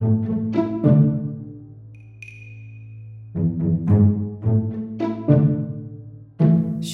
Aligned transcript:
thank 0.00 0.28
you. 0.28 0.39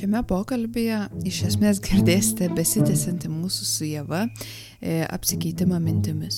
Šiame 0.06 0.21
pokalbėje 0.22 0.96
iš 1.27 1.38
esmės 1.48 1.80
girdėsite 1.82 2.46
besitęsianti 2.54 3.27
mūsų 3.27 3.64
su 3.66 3.88
Jėva 3.88 4.21
e, 4.22 5.00
apsikeitimą 5.02 5.80
mintimis. 5.82 6.36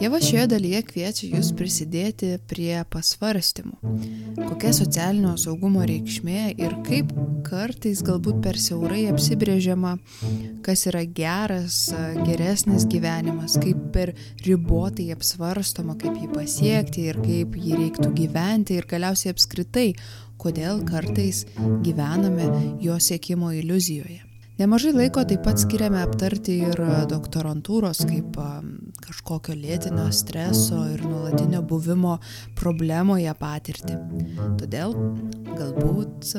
Jėva 0.00 0.22
šioje 0.24 0.46
dalyje 0.54 0.80
kviečia 0.88 1.28
jūs 1.34 1.50
prisidėti 1.52 2.38
prie 2.48 2.78
pasvarstymų, 2.88 3.92
kokia 4.38 4.72
socialinio 4.72 5.34
saugumo 5.36 5.84
reikšmė 5.84 6.54
ir 6.56 6.78
kaip 6.88 7.12
kartais 7.44 8.00
galbūt 8.06 8.40
per 8.40 8.56
siaurai 8.56 9.04
apsibrėžiama, 9.10 9.98
kas 10.64 10.86
yra 10.88 11.04
geras, 11.04 11.82
geresnis 12.24 12.88
gyvenimas, 12.88 13.58
kaip 13.60 13.84
per 13.92 14.14
ribotai 14.48 15.10
apsvarstoma, 15.12 15.98
kaip 16.00 16.16
jį 16.22 16.32
pasiekti 16.32 17.10
ir 17.12 17.20
kaip 17.20 17.60
jį 17.60 17.82
reiktų 17.82 18.14
gyventi 18.16 18.80
ir 18.80 18.88
galiausiai 18.88 19.36
apskritai 19.36 19.90
kodėl 20.40 20.84
kartais 20.88 21.44
gyvename 21.84 22.50
jo 22.82 22.98
siekimo 23.00 23.52
iliuzijoje. 23.54 24.22
Nemažai 24.54 24.92
laiko 24.94 25.24
taip 25.26 25.40
pat 25.42 25.58
skiriame 25.58 25.98
aptarti 25.98 26.60
ir 26.62 26.78
doktorantūros 27.10 28.04
kaip 28.06 28.36
kažkokio 29.02 29.56
lėtinio 29.58 30.04
streso 30.14 30.78
ir 30.92 31.02
nuolatinio 31.02 31.58
buvimo 31.66 32.20
problemoje 32.54 33.34
patirtį. 33.40 33.98
Todėl 34.62 34.94
galbūt 35.58 36.30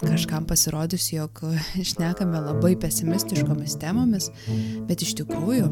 kažkam 0.00 0.48
pasirodys, 0.48 1.10
jog 1.12 1.44
išnekame 1.84 2.40
labai 2.48 2.72
pesimistiškomis 2.80 3.76
temomis, 3.84 4.32
bet 4.88 5.04
iš 5.04 5.18
tikrųjų 5.20 5.68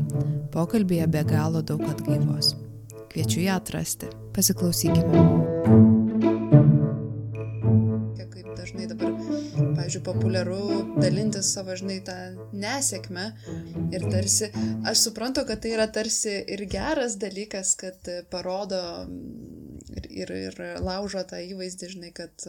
pokalbėje 0.53 1.09
be 1.17 1.25
galo 1.33 1.65
daug 1.65 1.89
atgaivos. 1.89 2.59
Kviečiu 3.09 3.47
ją 3.49 3.57
atrasti. 3.57 4.13
Pasiklausykime. 4.37 5.95
Populiaru 10.07 10.61
dalintis 11.01 11.51
savo, 11.57 11.75
žinai, 11.79 11.99
tą 12.07 12.17
nesėkmę. 12.55 13.27
Ir 13.95 14.07
tarsi, 14.13 14.51
aš 14.87 15.07
suprantu, 15.09 15.45
kad 15.49 15.63
tai 15.65 15.75
yra 15.77 15.89
tarsi 15.93 16.39
ir 16.55 16.65
geras 16.71 17.19
dalykas, 17.23 17.75
kad 17.81 18.11
parodo 18.33 18.81
ir, 19.97 20.09
ir, 20.23 20.35
ir 20.49 20.61
laužo 20.85 21.23
tą 21.29 21.41
įvaizdį, 21.45 21.91
žinai, 21.97 22.13
kad, 22.17 22.47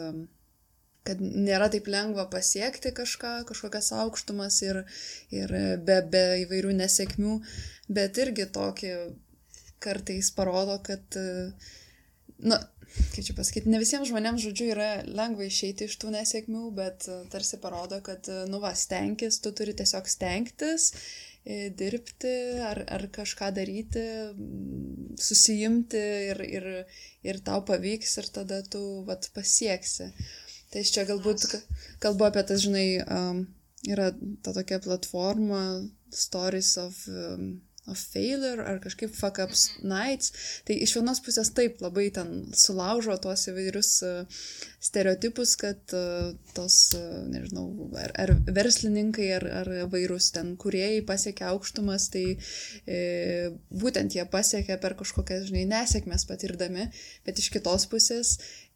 kad 1.08 1.24
nėra 1.24 1.70
taip 1.74 1.90
lengva 1.92 2.28
pasiekti 2.32 2.94
kažką, 2.96 3.34
kažkokias 3.50 3.92
aukštumas 4.04 4.62
ir, 4.68 4.84
ir 5.34 5.54
be, 5.88 6.02
be 6.14 6.26
įvairių 6.46 6.78
nesėkmių, 6.82 7.38
bet 8.00 8.22
irgi 8.24 8.50
tokį 8.54 8.96
kartais 9.84 10.32
parodo, 10.34 10.80
kad, 10.86 11.20
na, 12.38 12.58
nu, 12.58 12.64
kaip 13.14 13.26
čia 13.26 13.36
pasakyti, 13.38 13.72
ne 13.72 13.80
visiems 13.82 14.10
žmonėms, 14.10 14.44
žodžiu, 14.44 14.72
yra 14.74 14.90
lengva 15.06 15.48
išeiti 15.48 15.88
iš 15.88 15.98
tų 16.02 16.14
nesėkmių, 16.16 16.64
bet 16.78 17.08
e, 17.12 17.20
tarsi 17.34 17.60
parodo, 17.64 18.00
kad, 18.06 18.28
e, 18.32 18.46
nu 18.52 18.62
va, 18.64 18.74
stengtis, 18.78 19.40
tu 19.44 19.54
turi 19.58 19.76
tiesiog 19.78 20.10
stengtis, 20.12 20.90
e, 21.44 21.68
dirbti 21.82 22.34
ar, 22.70 22.84
ar 22.98 23.08
kažką 23.14 23.52
daryti, 23.58 24.06
susijimti 25.22 26.04
ir, 26.32 26.44
ir, 26.48 26.68
ir 27.28 27.42
tau 27.46 27.64
pavyks 27.68 28.18
ir 28.22 28.32
tada 28.40 28.64
tu, 28.66 28.84
vat, 29.08 29.30
pasieksi. 29.36 30.12
Tai 30.74 30.84
čia 30.84 31.06
galbūt 31.08 31.48
kalbu 32.04 32.28
apie 32.28 32.44
tas, 32.48 32.60
žinai, 32.66 32.88
um, 33.08 33.46
yra 33.88 34.12
ta 34.44 34.52
tokia 34.56 34.82
platforma 34.84 35.62
Stories 36.12 36.74
of 36.82 37.00
um, 37.08 37.58
of 37.88 38.00
failure 38.14 38.64
ar 38.68 38.82
kažkaip 38.84 39.14
fuck 39.16 39.40
ups 39.44 39.68
mhm. 39.78 39.88
nights. 39.92 40.32
Tai 40.68 40.76
iš 40.84 40.98
vienos 41.00 41.22
pusės 41.24 41.52
taip 41.56 41.82
labai 41.84 42.10
ten 42.16 42.34
sulaužo 42.56 43.16
tuos 43.24 43.48
įvairius 43.52 43.92
uh, 44.08 44.44
stereotipus, 44.84 45.56
kad 45.60 45.96
uh, 45.96 46.34
tos, 46.58 46.78
uh, 46.98 47.24
nežinau, 47.32 47.68
ar, 48.04 48.14
ar 48.26 48.36
verslininkai, 48.46 49.30
ar, 49.40 49.48
ar 49.62 49.72
vairūs 49.92 50.32
ten 50.36 50.54
kuriejai 50.60 51.02
pasiekia 51.08 51.52
aukštumas, 51.54 52.10
tai 52.14 52.26
e, 52.86 53.00
būtent 53.72 54.16
jie 54.16 54.26
pasiekia 54.32 54.78
per 54.82 54.96
kažkokias, 55.00 55.48
žinai, 55.50 55.66
nesėkmės 55.72 56.28
patirdami, 56.30 56.88
bet 57.28 57.42
iš 57.42 57.50
kitos 57.54 57.88
pusės 57.92 58.36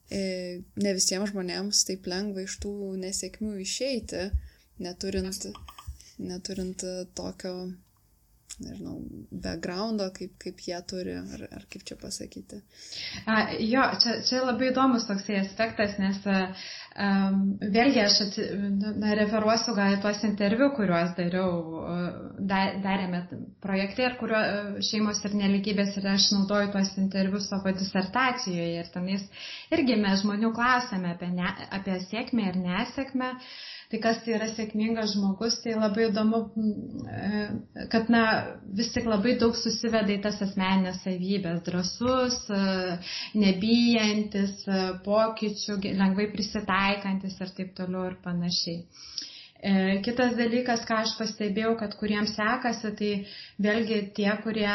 e, 0.10 0.62
ne 0.82 0.96
visiems 0.98 1.34
žmonėms 1.34 1.86
taip 1.90 2.10
lengva 2.12 2.46
iš 2.46 2.58
tų 2.64 2.74
nesėkmių 3.02 3.56
išeiti, 3.66 4.28
neturint, 4.82 5.48
neturint 6.22 6.86
tokio 7.18 7.56
nežinau, 8.62 8.98
backgroundo, 9.44 10.10
kaip, 10.16 10.34
kaip 10.42 10.62
jie 10.66 10.78
turi, 10.90 11.16
ar, 11.20 11.46
ar 11.58 11.66
kaip 11.72 11.86
čia 11.88 11.98
pasakyti. 12.02 12.62
A, 13.26 13.42
jo, 13.60 13.86
čia, 14.04 14.18
čia 14.28 14.44
labai 14.46 14.72
įdomus 14.72 15.08
toksai 15.10 15.40
aspektas, 15.42 15.98
nes 16.02 16.20
um, 16.28 17.42
vėlgi 17.62 18.04
aš 18.04 18.20
atsi, 18.28 18.48
na, 19.02 19.16
referuosiu 19.20 19.76
gal 19.78 19.96
į 19.96 20.02
tuos 20.04 20.22
interviu, 20.28 20.72
kuriuos 20.78 21.16
dariau, 21.18 21.52
da, 22.40 22.62
darėme 22.84 23.24
projekte, 23.64 24.06
ir 24.08 24.18
kurio 24.22 24.42
šeimos 24.92 25.24
ir 25.28 25.38
neligybės 25.42 25.98
ir 26.00 26.12
aš 26.14 26.32
naudoju 26.36 26.72
tuos 26.76 26.94
interviu 27.02 27.42
savo 27.44 27.74
disertacijoje 27.76 28.82
ir 28.82 28.94
tenais 28.94 29.28
irgi 29.74 29.98
mes 30.00 30.22
žmonių 30.24 30.54
klausėme 30.56 31.16
apie, 31.16 31.30
ne, 31.36 31.52
apie 31.72 32.00
sėkmę 32.08 32.50
ir 32.52 32.60
nesėkmę. 32.62 33.36
Tai 33.92 34.00
kas 34.00 34.22
tai 34.24 34.38
yra 34.38 34.46
sėkmingas 34.48 35.18
žmogus, 35.18 35.58
tai 35.64 35.74
labai 35.76 36.06
įdomu, 36.08 36.38
e, 37.12 37.42
kad 37.92 38.08
na, 38.14 38.22
vis 38.80 38.90
tik 38.96 39.08
labai 39.10 39.34
daug 39.42 39.56
susiveda 39.60 40.14
į 40.16 40.20
tas 40.26 40.40
asmeninės 40.46 41.00
savybės- 41.06 41.62
drasus, 41.68 42.38
e, 42.58 42.62
nebijantis 43.44 44.54
e, 44.68 44.82
pokyčių, 45.08 45.78
lengvai 46.04 46.28
prisitaikantis 46.36 47.40
ir 47.46 47.56
taip 47.60 47.74
toliau 47.82 48.08
ir 48.12 48.20
panašiai. 48.28 48.84
Kitas 50.06 50.32
dalykas, 50.40 50.82
ką 50.90 50.96
aš 51.04 51.12
pastebėjau, 51.20 51.76
kad 51.78 51.92
kuriems 52.00 52.32
sekasi, 52.34 52.90
tai 52.98 53.10
vėlgi 53.62 54.00
tie, 54.18 54.32
kurie, 54.42 54.72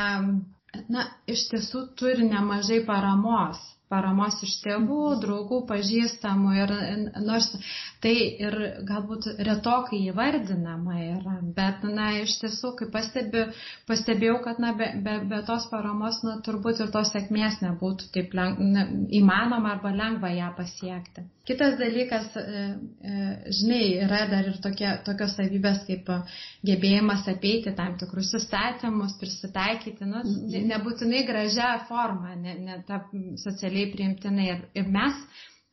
na, 0.94 1.02
iš 1.26 1.42
tiesų 1.50 1.80
turi 1.98 2.28
nemažai 2.28 2.78
paramos 2.86 3.64
paramos 3.92 4.40
iš 4.42 4.54
tėvų, 4.64 5.02
draugų, 5.22 5.60
pažįstamų 5.68 6.54
ir 6.58 6.72
nors 7.22 7.52
tai 8.02 8.14
ir 8.46 8.56
galbūt 8.88 9.28
retokai 9.46 10.00
įvardinama 10.10 10.98
yra, 11.04 11.36
bet, 11.56 11.86
na, 11.86 12.10
iš 12.22 12.36
tiesų, 12.42 12.72
kai 12.80 12.90
pastebi, 12.92 13.46
pastebėjau, 13.88 14.40
kad, 14.44 14.60
na, 14.62 14.72
be, 14.78 14.90
be, 15.06 15.16
be 15.30 15.40
tos 15.46 15.68
paramos, 15.72 16.20
na, 16.26 16.38
turbūt 16.46 16.82
ir 16.84 16.92
tos 16.94 17.14
sėkmės 17.14 17.62
nebūtų 17.64 18.10
taip 18.16 18.36
leng, 18.36 18.60
ne, 18.74 18.86
įmanoma 19.20 19.76
arba 19.76 19.94
lengva 19.94 20.34
ją 20.34 20.52
pasiekti. 20.58 21.26
Kitas 21.46 21.76
dalykas, 21.78 22.32
e, 22.34 22.62
e, 23.06 23.18
žinai, 23.54 23.82
yra 24.02 24.24
dar 24.26 24.48
ir 24.50 24.56
tokie, 24.62 24.88
tokios 25.06 25.36
savybės 25.38 25.84
kaip 25.86 26.08
gebėjimas 26.66 27.28
apeiti 27.30 27.70
tam 27.78 27.94
tikrus 28.00 28.32
įstatymus, 28.34 29.14
prisitaikyti, 29.20 30.08
nu, 30.10 30.24
mhm. 30.24 30.66
nebūtinai 30.72 31.22
gražia 31.28 31.68
forma, 31.86 32.34
ne, 32.40 32.56
ne 32.66 32.80
ta 32.88 33.04
socialiai 33.38 33.75
socialiai 33.76 33.92
priimtinai. 33.92 34.46
Ir, 34.52 34.60
ir 34.80 34.86
mes, 34.92 35.14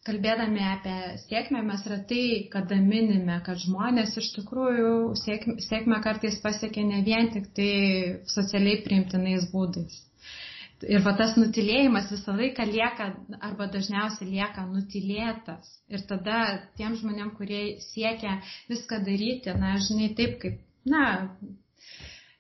kalbėdami 0.08 0.64
apie 0.68 0.96
sėkmę, 1.24 1.62
mes 1.64 1.84
retai 1.88 2.50
kada 2.52 2.76
minime, 2.76 3.38
kad 3.46 3.58
žmonės 3.62 4.18
iš 4.20 4.32
tikrųjų 4.38 5.16
sėkmę, 5.22 5.56
sėkmę 5.64 6.02
kartais 6.04 6.40
pasiekia 6.44 6.84
ne 6.84 7.04
vien 7.06 7.32
tik 7.32 7.48
tai 7.56 7.70
socialiai 8.28 8.82
priimtinais 8.84 9.48
būdais. 9.54 10.02
Ir 10.84 11.00
va 11.00 11.14
tas 11.16 11.38
nutilėjimas 11.40 12.10
visą 12.12 12.34
laiką 12.36 12.66
lieka 12.68 13.06
arba 13.40 13.70
dažniausiai 13.72 14.28
lieka 14.34 14.66
nutilėtas. 14.68 15.70
Ir 15.88 16.04
tada 16.10 16.60
tiem 16.76 16.98
žmonėm, 17.00 17.32
kurie 17.38 17.80
siekia 17.80 18.42
viską 18.68 19.00
daryti, 19.06 19.54
na, 19.56 19.78
žinai, 19.80 20.10
taip 20.18 20.42
kaip, 20.42 20.60
na, 20.84 21.06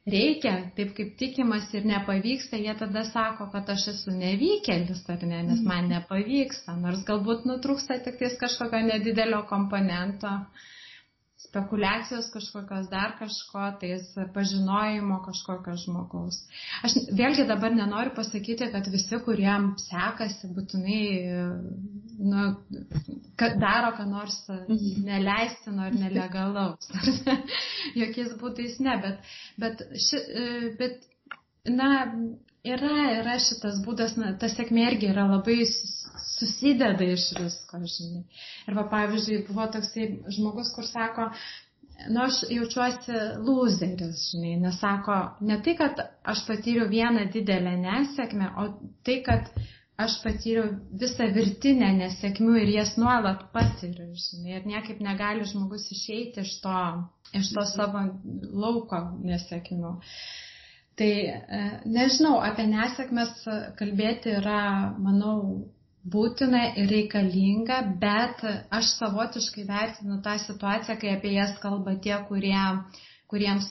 reikia, 0.09 0.53
taip 0.75 0.91
kaip 0.97 1.15
tikimas 1.19 1.69
ir 1.77 1.85
nepavyksta, 1.87 2.59
jie 2.59 2.73
tada 2.79 3.05
sako, 3.07 3.47
kad 3.53 3.69
aš 3.71 3.87
esu 3.93 4.15
nevykėlis 4.17 5.05
ar 5.13 5.23
ne, 5.23 5.39
nes 5.47 5.63
man 5.63 5.85
mhm. 5.85 5.93
nepavyksta, 5.95 6.75
nors 6.79 7.05
galbūt 7.07 7.47
nutrūksta 7.49 8.01
tik 8.03 8.19
tais 8.19 8.37
kažkokio 8.41 8.83
nedidelio 8.89 9.43
komponento. 9.49 10.37
Spekulacijos 11.43 12.29
kažkokios 12.31 12.85
dar 12.89 13.17
kažko, 13.19 13.65
tais 13.81 14.05
pažinojimo 14.35 15.17
kažkokio 15.25 15.75
žmogaus. 15.81 16.37
Aš 16.87 16.95
vėlgi 17.19 17.43
dabar 17.49 17.75
nenoriu 17.75 18.13
pasakyti, 18.15 18.69
kad 18.71 18.87
visi, 18.93 19.19
kuriem 19.25 19.73
sekasi, 19.83 20.49
būtinai 20.55 21.01
nu, 22.23 22.43
daro 23.61 23.91
ką 23.97 24.05
nors 24.09 24.37
mhm. 24.49 25.03
neleistino 25.07 25.89
ir 25.89 25.97
nelegalaus. 25.99 26.89
Jokiais 28.01 28.37
būdais 28.41 28.79
ne, 28.85 28.95
bet, 29.03 29.33
bet, 29.61 29.83
ši, 30.07 30.21
bet 30.79 31.03
na, 31.69 31.89
yra, 32.67 32.95
yra 33.19 33.35
šitas 33.41 33.81
būdas, 33.85 34.15
na, 34.19 34.33
ta 34.39 34.49
sėkmė 34.51 34.87
irgi 34.91 35.11
yra 35.11 35.27
labai 35.31 35.59
susideda 35.67 37.05
iš 37.15 37.29
visko, 37.39 37.81
žinai. 37.95 38.23
Ir 38.67 38.79
va, 38.79 38.87
pavyzdžiui, 38.91 39.43
buvo 39.49 39.67
toksai 39.75 40.09
žmogus, 40.37 40.71
kur 40.75 40.87
sako, 40.87 41.29
nu, 42.09 42.23
aš 42.25 42.43
jaučiuosi 42.51 43.19
loseris, 43.45 44.27
žinai, 44.31 44.55
nes 44.63 44.79
sako, 44.81 45.19
ne 45.47 45.59
tai, 45.65 45.75
kad 45.79 46.03
aš 46.33 46.45
patyriau 46.47 46.89
vieną 46.91 47.27
didelę 47.33 47.77
nesėkmę, 47.83 48.51
o 48.59 48.67
tai, 49.07 49.19
kad 49.27 49.51
aš 50.01 50.15
patyriau 50.23 50.69
visą 51.01 51.27
virtinę 51.35 51.89
nesėkmių 51.99 52.53
ir 52.63 52.71
jas 52.77 52.95
nuolat 52.97 53.43
patiriu, 53.53 54.07
žinai, 54.25 54.55
ir 54.57 54.65
niekaip 54.69 55.03
negali 55.05 55.45
žmogus 55.49 55.85
išeiti 55.95 56.41
iš 56.41 56.55
to, 56.63 56.79
iš 57.39 57.51
to 57.53 57.65
savo 57.73 58.01
lauko 58.63 59.03
nesėkmių. 59.29 59.93
Tai 60.97 61.11
e, 61.29 61.61
nežinau, 61.97 62.35
apie 62.45 62.65
nesėkmės 62.71 63.37
kalbėti 63.79 64.33
yra, 64.39 64.59
manau, 65.01 65.37
būtina 66.15 66.65
ir 66.81 66.89
reikalinga, 66.91 67.79
bet 68.01 68.43
aš 68.79 68.91
savotiškai 68.99 69.65
vertinu 69.69 70.19
tą 70.25 70.35
situaciją, 70.45 70.97
kai 71.01 71.15
apie 71.15 71.33
jas 71.37 71.55
kalba 71.63 71.95
tie, 72.05 72.17
kurie, 72.29 72.65
kuriems 73.31 73.69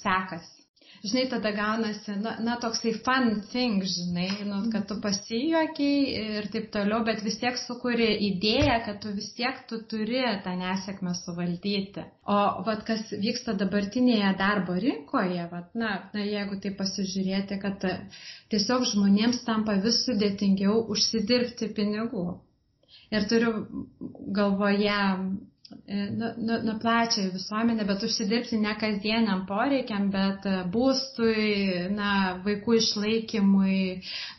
sekasi 0.00 0.63
žinai, 1.04 1.26
tada 1.28 1.50
gaunasi, 1.52 2.14
na, 2.22 2.32
na 2.40 2.54
toksai 2.60 2.94
fun 3.04 3.42
thing, 3.52 3.82
žinai, 3.84 4.28
nu, 4.48 4.60
kad 4.72 4.86
tu 4.88 4.96
pasijuokiai 5.04 5.98
ir 6.38 6.48
taip 6.54 6.70
toliau, 6.72 7.02
bet 7.04 7.20
vis 7.26 7.36
tiek 7.42 7.58
sukuri 7.60 8.08
idėją, 8.30 8.78
kad 8.86 9.02
tu 9.02 9.12
vis 9.16 9.28
tiek 9.36 9.60
tu 9.68 9.82
turi 9.90 10.22
tą 10.46 10.54
nesėkmę 10.60 11.12
suvaldyti. 11.20 12.06
O 12.24 12.38
vat 12.68 12.86
kas 12.88 13.04
vyksta 13.26 13.52
dabartinėje 13.60 14.32
darbo 14.40 14.78
rinkoje, 14.86 15.44
vat, 15.52 15.68
na, 15.76 15.92
na, 16.16 16.24
jeigu 16.24 16.60
tai 16.64 16.72
pasižiūrėti, 16.80 17.60
kad 17.66 17.84
tiesiog 18.54 18.88
žmonėms 18.94 19.44
tampa 19.44 19.76
vis 19.84 20.00
sudėtingiau 20.08 20.80
užsidirbti 20.94 21.68
pinigų. 21.76 22.28
Ir 23.12 23.28
turiu 23.28 23.52
galvoje 24.34 25.00
nu, 26.20 26.28
nu, 26.48 26.56
nu 26.66 26.74
plačiai 26.82 27.30
visuomenė, 27.34 27.84
bet 27.88 28.04
užsidirbti 28.06 28.58
ne 28.62 28.72
kasdieniam 28.80 29.44
poreikiam, 29.50 30.08
bet 30.14 30.46
e, 30.50 30.54
būstui, 30.76 31.44
na, 31.98 32.10
vaikų 32.46 32.76
išlaikymui, 32.80 33.78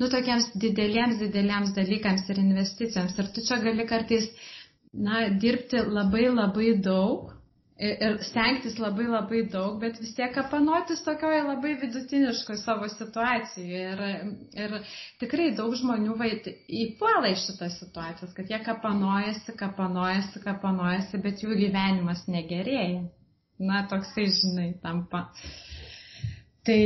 nu, 0.01 0.09
tokiems 0.15 0.49
dideliems, 0.65 1.19
dideliems 1.21 1.75
dalykams 1.77 2.25
ir 2.33 2.41
investicijams. 2.45 3.17
Ir 3.21 3.31
tu 3.35 3.45
čia 3.49 3.59
gali 3.67 3.87
kartais, 3.91 4.29
na, 4.95 5.25
dirbti 5.45 5.83
labai 5.99 6.27
labai 6.31 6.73
daug 6.89 7.34
ir 7.75 8.17
stengtis 8.23 8.77
labai 8.79 9.05
labai 9.09 9.41
daug, 9.51 9.79
bet 9.81 9.97
vis 9.99 10.13
tiek 10.15 10.31
kapanotis 10.35 11.01
tokioje 11.03 11.41
labai 11.43 11.73
vidutiniškoje 11.81 12.61
savo 12.61 12.87
situacijoje. 12.91 13.81
Ir, 13.91 14.03
ir 14.63 14.77
tikrai 15.23 15.49
daug 15.57 15.75
žmonių 15.75 16.15
vaid, 16.21 16.47
įpuola 16.83 17.33
iš 17.33 17.49
šitas 17.49 17.79
situacijas, 17.81 18.33
kad 18.37 18.51
jie 18.51 18.61
kapanojasi, 18.63 19.57
kapanojasi, 19.59 20.43
kapanojasi, 20.47 21.21
bet 21.27 21.43
jų 21.43 21.59
gyvenimas 21.65 22.25
negerėja. 22.31 23.03
Na, 23.59 23.85
toksai, 23.91 24.27
žinai, 24.35 24.69
tampa. 24.83 25.29
Tai, 26.65 26.81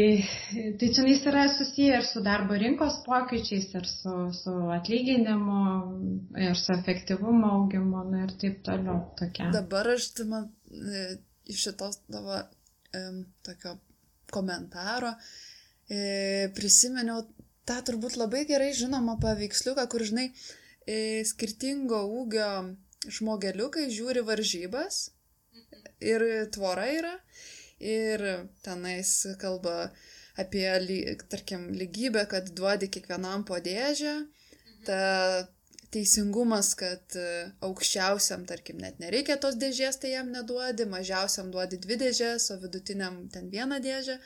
tai 0.80 0.88
čia 0.92 1.04
jis 1.08 1.22
yra 1.32 1.46
susiję 1.48 1.98
ir 1.98 2.06
su 2.06 2.20
darbo 2.24 2.56
rinkos 2.60 2.98
pokyčiais, 3.06 3.70
ir 3.80 3.86
su, 3.88 4.16
su 4.36 4.56
atlyginimu, 4.76 5.60
ir 6.48 6.58
su 6.60 6.74
efektyvumo 6.74 7.52
augimu, 7.58 8.02
na, 8.12 8.26
ir 8.26 8.34
taip 8.42 8.58
toliau. 8.68 8.98
Tokia. 9.20 9.48
Dabar 9.56 9.88
aš 9.94 10.10
man 10.28 10.50
e, 10.68 11.04
iš 11.48 11.62
šitos 11.64 12.02
tavo 12.12 12.36
e, 12.42 13.04
tokio 13.48 13.78
komentaro 14.36 15.14
e, 15.88 16.50
prisiminiau 16.58 17.24
tą 17.70 17.78
turbūt 17.88 18.18
labai 18.20 18.44
gerai 18.50 18.74
žinomą 18.76 19.16
paveiksliuką, 19.24 19.88
kur, 19.94 20.04
žinai, 20.12 20.28
skirtingo 21.30 22.02
ūgio 22.20 22.50
žmogeliukai 23.08 23.88
žiūri 23.94 24.26
varžybas 24.28 25.04
ir 26.02 26.26
tvora 26.56 26.88
yra 26.90 27.16
ir 27.80 28.24
tenais 28.64 29.12
kalba 29.42 29.92
apie, 30.40 30.68
tarkim, 31.30 31.70
lygybę, 31.76 32.26
kad 32.32 32.52
duodi 32.56 32.90
kiekvienam 32.92 33.44
po 33.48 33.60
dėžę, 33.64 34.14
ta 34.88 35.02
teisingumas, 35.94 36.74
kad 36.78 37.18
e, 37.18 37.50
aukščiausiam, 37.66 38.46
tarkim, 38.50 38.78
net 38.84 39.00
nereikia 39.02 39.40
tos 39.42 39.58
dėžės, 39.60 39.98
tai 40.02 40.14
jam 40.14 40.30
neduodi, 40.34 40.86
mažiausiam 40.90 41.50
duodi 41.54 41.80
dvi 41.82 41.98
dėžės, 42.04 42.52
o 42.54 42.60
vidutiniam 42.62 43.24
ten 43.34 43.50
vieną 43.50 43.80
dėžę, 43.84 44.20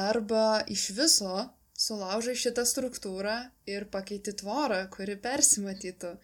arba 0.00 0.62
iš 0.72 0.90
viso 0.96 1.34
sulaužai 1.80 2.36
šitą 2.36 2.64
struktūrą 2.68 3.36
ir 3.68 3.86
pakeiti 3.92 4.34
tvorą, 4.40 4.82
kuri 4.92 5.16
persimatytų. 5.20 6.14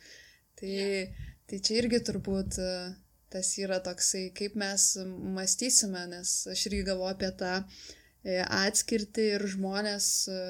Tai, 0.56 0.76
tai 1.48 1.58
čia 1.60 1.80
irgi 1.82 2.00
turbūt 2.08 2.58
e, 2.60 2.70
tas 3.32 3.52
yra 3.58 3.78
toksai, 3.82 4.30
kaip 4.36 4.56
mes 4.58 4.92
mąstysime, 5.36 6.06
nes 6.12 6.32
aš 6.52 6.66
irgi 6.70 6.86
galvoju 6.90 7.14
apie 7.16 7.30
tą 7.40 7.52
e, 7.60 8.40
atskirti 8.42 9.30
ir 9.36 9.46
žmonės, 9.56 10.10
e, 10.30 10.42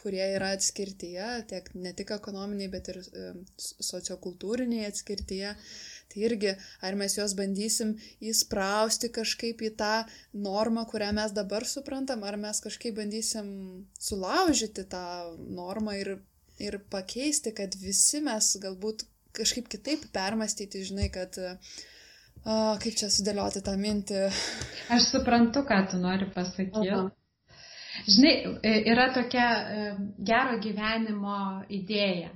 kurie 0.00 0.22
yra 0.36 0.54
atskirtyje, 0.56 1.28
tiek 1.50 1.66
ne 1.76 1.92
tik 1.96 2.12
ekonominiai, 2.16 2.70
bet 2.72 2.88
ir 2.92 3.00
e, 3.00 3.32
sociokultūriniai 3.56 4.88
atskirtyje. 4.88 5.54
Tai 6.10 6.22
irgi, 6.26 6.54
ar 6.82 6.96
mes 6.98 7.14
juos 7.14 7.36
bandysim 7.38 7.92
įsprausti 8.32 9.12
kažkaip 9.14 9.60
į 9.62 9.74
tą 9.78 9.92
normą, 10.34 10.82
kurią 10.90 11.12
mes 11.20 11.36
dabar 11.36 11.66
suprantam, 11.68 12.24
ar 12.26 12.38
mes 12.40 12.58
kažkaip 12.64 12.96
bandysim 12.96 13.52
sulaužyti 14.08 14.88
tą 14.90 15.04
normą 15.60 15.94
ir, 16.00 16.16
ir 16.58 16.80
pakeisti, 16.90 17.54
kad 17.54 17.78
visi 17.78 18.24
mes 18.26 18.56
galbūt 18.64 19.06
kažkaip 19.38 19.70
kitaip 19.70 20.08
permastyti, 20.10 20.82
žinai, 20.88 21.06
kad 21.14 21.38
uh, 21.38 21.78
O, 22.40 22.58
kaip 22.80 22.96
čia 22.96 23.10
sudėlioti 23.12 23.60
tą 23.64 23.74
mintį? 23.76 24.20
Aš 24.96 25.10
suprantu, 25.12 25.64
ką 25.68 25.80
tu 25.90 26.00
nori 26.00 26.28
pasakyti. 26.34 26.92
Aha. 26.96 27.08
Žinai, 28.06 28.34
e, 28.64 28.74
yra 28.92 29.10
tokia 29.12 29.48
e, 29.50 29.88
gero 30.30 30.56
gyvenimo 30.64 31.40
idėja. 31.68 32.30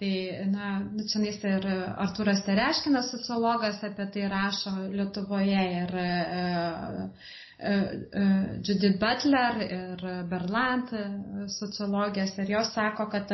Tai, 0.00 0.12
na, 0.52 0.70
nu, 0.92 1.04
čia 1.08 1.20
nais 1.22 1.36
ir 1.48 1.66
Arturas 2.04 2.42
Tereškinas, 2.44 3.10
sociologas, 3.14 3.80
apie 3.84 4.04
tai 4.12 4.26
rašo 4.28 4.72
Lietuvoje 4.92 5.62
ir 5.82 5.94
e, 6.00 6.08
Judith 7.58 8.98
Butler 9.00 9.62
ir 9.64 10.02
Berlant 10.28 10.90
e, 10.92 11.04
sociologės 11.48 12.34
ir 12.42 12.50
jos 12.52 12.68
sako, 12.74 13.06
kad, 13.14 13.32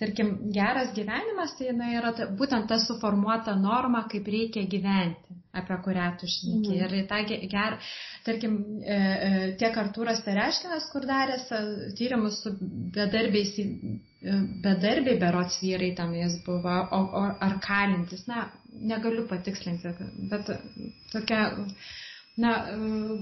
tarkim, 0.00 0.34
geras 0.52 0.92
gyvenimas 0.96 1.54
tai 1.56 1.72
na, 1.72 1.88
yra 1.96 2.12
būtent 2.36 2.68
ta 2.68 2.76
suformuota 2.82 3.54
norma, 3.56 4.04
kaip 4.12 4.28
reikia 4.28 4.66
gyventi, 4.68 5.38
apie 5.56 5.78
kurią 5.86 6.10
tu 6.20 6.28
šneki. 6.28 6.74
Mhm. 6.76 6.98
Ir 6.98 7.08
tą 7.08 7.22
gerą, 7.54 7.80
tarkim, 8.28 8.60
tiek 9.62 9.80
Artūras 9.84 10.20
Tereškinas, 10.28 10.90
kur 10.92 11.08
daręs 11.08 11.48
tyrimus 11.96 12.42
su 12.44 12.52
bedarbiais, 12.60 13.56
bedarbiai 14.64 15.16
berots 15.24 15.56
vyrai 15.64 15.94
tam 15.96 16.12
jis 16.20 16.36
buvo, 16.44 16.76
o, 16.92 17.02
o, 17.22 17.26
ar 17.48 17.56
kalintis, 17.64 18.28
na, 18.28 18.50
negaliu 18.92 19.24
patikslinti, 19.30 19.96
bet 20.28 20.52
tokia 21.16 21.46
na, 22.40 22.52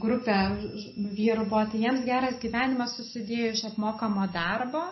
grupė 0.02 0.36
vyrų 1.18 1.44
buvo, 1.50 1.62
tai 1.72 1.80
jiems 1.84 2.04
geras 2.08 2.38
gyvenimas 2.44 2.94
susidėjo 2.98 3.52
iš 3.56 3.64
apmokamo 3.72 4.26
darbo, 4.36 4.82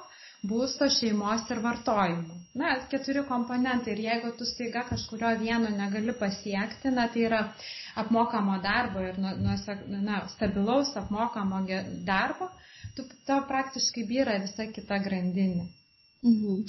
būsto, 0.51 0.89
šeimos 0.93 1.47
ir 1.53 1.61
vartojimo. 1.65 2.37
Na, 2.61 2.75
keturi 2.93 3.23
komponentai 3.29 3.95
ir 3.95 4.03
jeigu 4.07 4.33
tu 4.39 4.49
staiga 4.49 4.85
kažkurio 4.89 5.33
vieno 5.41 5.73
negali 5.77 6.15
pasiekti, 6.21 6.93
na, 6.97 7.07
tai 7.15 7.27
yra 7.29 7.41
apmokamo 8.05 8.59
darbo 8.65 9.05
ir 9.09 9.21
nu, 9.25 9.35
na, 9.41 10.21
stabilaus 10.35 10.95
apmokamo 11.01 11.65
darbo, 12.13 12.51
tu, 12.97 13.09
to 13.27 13.41
praktiškai 13.49 14.07
vyra 14.13 14.39
visa 14.45 14.69
kita 14.79 15.01
grandinė. 15.09 15.69
Mhm. 16.25 16.65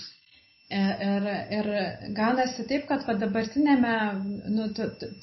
Ir, 0.71 1.25
ir 1.57 1.67
gaunasi 2.17 2.63
taip, 2.69 2.85
kad 2.89 3.01
va 3.07 3.15
dabartinėme, 3.21 3.93
nu, 4.55 4.67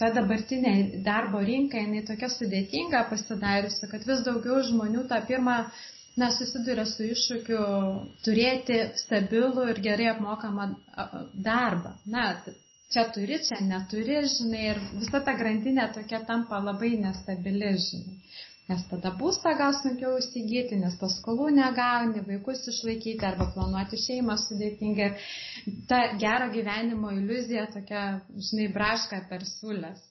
ta 0.01 0.11
dabartinė 0.17 0.73
darbo 1.07 1.41
rinka, 1.51 1.81
jinai 1.85 2.03
tokia 2.11 2.29
sudėtinga 2.35 3.01
pasidariusi, 3.13 3.89
kad 3.93 4.05
vis 4.11 4.21
daugiau 4.27 4.59
žmonių 4.69 5.07
tą 5.13 5.23
pirmą, 5.31 5.55
na, 6.21 6.29
susiduria 6.37 6.85
su 6.91 7.07
iššūkiu 7.15 7.63
turėti 8.27 8.79
stabilų 9.05 9.69
ir 9.73 9.83
gerai 9.89 10.11
apmokamą 10.13 10.69
darbą. 11.49 11.95
Na, 12.17 12.27
čia 12.93 13.07
turi, 13.17 13.41
čia 13.49 13.63
neturi, 13.71 14.21
žinai, 14.35 14.67
ir 14.75 14.83
visa 15.01 15.23
ta 15.31 15.37
grandinė 15.41 15.89
tokia 15.97 16.21
tampa 16.33 16.61
labai 16.69 16.93
nestabili, 17.07 17.73
žinai 17.89 18.21
nes 18.69 18.83
tada 18.91 19.13
būstą 19.21 19.55
gal 19.61 19.75
sunkiau 19.79 20.17
įsigyti, 20.23 20.79
nes 20.83 20.97
paskolų 21.03 21.49
negauni, 21.59 22.25
vaikus 22.29 22.67
išlaikyti 22.73 23.29
arba 23.31 23.47
planuoti 23.55 24.01
šeimą 24.05 24.37
sudėtinga. 24.45 25.09
Ta 25.93 26.03
gero 26.25 26.51
gyvenimo 26.57 27.13
iliuzija 27.21 27.67
tokia, 27.77 28.05
žinai, 28.51 28.69
braška 28.79 29.23
per 29.33 29.47
sulės. 29.55 30.08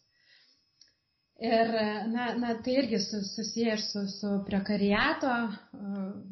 Ir 1.40 1.68
na, 2.10 2.24
na, 2.34 2.54
tai 2.66 2.74
irgi 2.82 2.98
susiję 3.00 3.74
ir 3.74 3.82
su, 3.82 4.08
su 4.10 4.30
prekariato, 4.46 5.34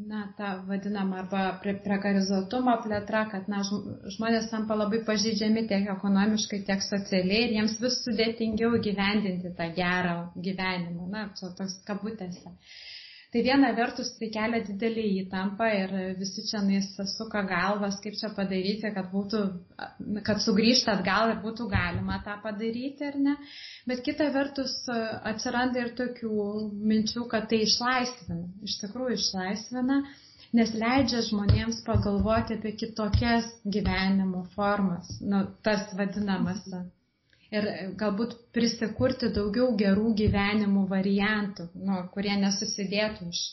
na, 0.07 0.21
ta 0.37 0.47
vadinama 0.69 1.19
arba 1.21 1.41
pre, 1.61 1.75
prekarizuotumo 1.83 2.73
plėtra, 2.85 3.21
kad 3.29 3.45
na, 3.53 3.59
žmonės 4.15 4.49
tampa 4.49 4.73
labai 4.79 5.03
pažydžiami 5.05 5.67
tiek 5.69 5.85
ekonomiškai, 5.93 6.63
tiek 6.71 6.81
socialiai 6.87 7.43
ir 7.45 7.53
jiems 7.59 7.77
vis 7.85 7.99
sudėtingiau 8.07 8.81
gyvendinti 8.87 9.53
tą 9.61 9.69
gerą 9.77 10.17
gyvenimą, 10.49 11.05
na, 11.13 11.27
toks 11.43 11.77
kabutėse. 11.91 12.55
Tai 13.35 13.41
viena 13.43 13.69
vertus 13.75 14.13
tai 14.15 14.29
kelia 14.31 14.61
didelį 14.63 15.01
įtampą 15.21 15.65
ir 15.77 15.89
visi 16.15 16.45
čia 16.47 16.61
suka 17.13 17.41
galvas, 17.49 17.97
kaip 17.99 18.15
čia 18.15 18.29
padaryti, 18.37 18.91
kad, 18.95 19.09
būtų, 19.11 19.41
kad 20.29 20.39
sugrįžtų 20.45 20.93
atgal 20.93 21.33
ir 21.33 21.41
būtų 21.43 21.67
galima 21.73 22.21
tą 22.23 22.37
padaryti, 22.45 23.09
ar 23.09 23.17
ne. 23.25 23.35
Bet 23.91 24.05
kita 24.07 24.29
vertus 24.37 24.77
atsiranda 25.33 25.83
ir 25.83 25.91
tokių 25.99 26.47
minčių, 26.93 27.25
kad 27.35 27.51
tai 27.51 27.59
išlaisvina, 27.65 28.39
iš 28.69 28.79
tikrųjų 28.85 29.19
išlaisvina, 29.19 29.99
nes 30.55 30.71
leidžia 30.85 31.27
žmonėms 31.27 31.83
pagalvoti 31.89 32.55
apie 32.55 32.71
kitokias 32.85 33.51
gyvenimo 33.67 34.45
formas, 34.55 35.11
nu, 35.19 35.43
tas 35.67 35.91
vadinamas 35.99 36.63
ir 37.55 37.67
galbūt 38.01 38.35
prisikurti 38.55 39.29
daugiau 39.35 39.71
gerų 39.81 40.13
gyvenimų 40.21 40.85
variantų, 40.91 41.67
nu, 41.89 41.99
kurie 42.15 42.35
nesusidėtų 42.43 43.29
iš 43.33 43.43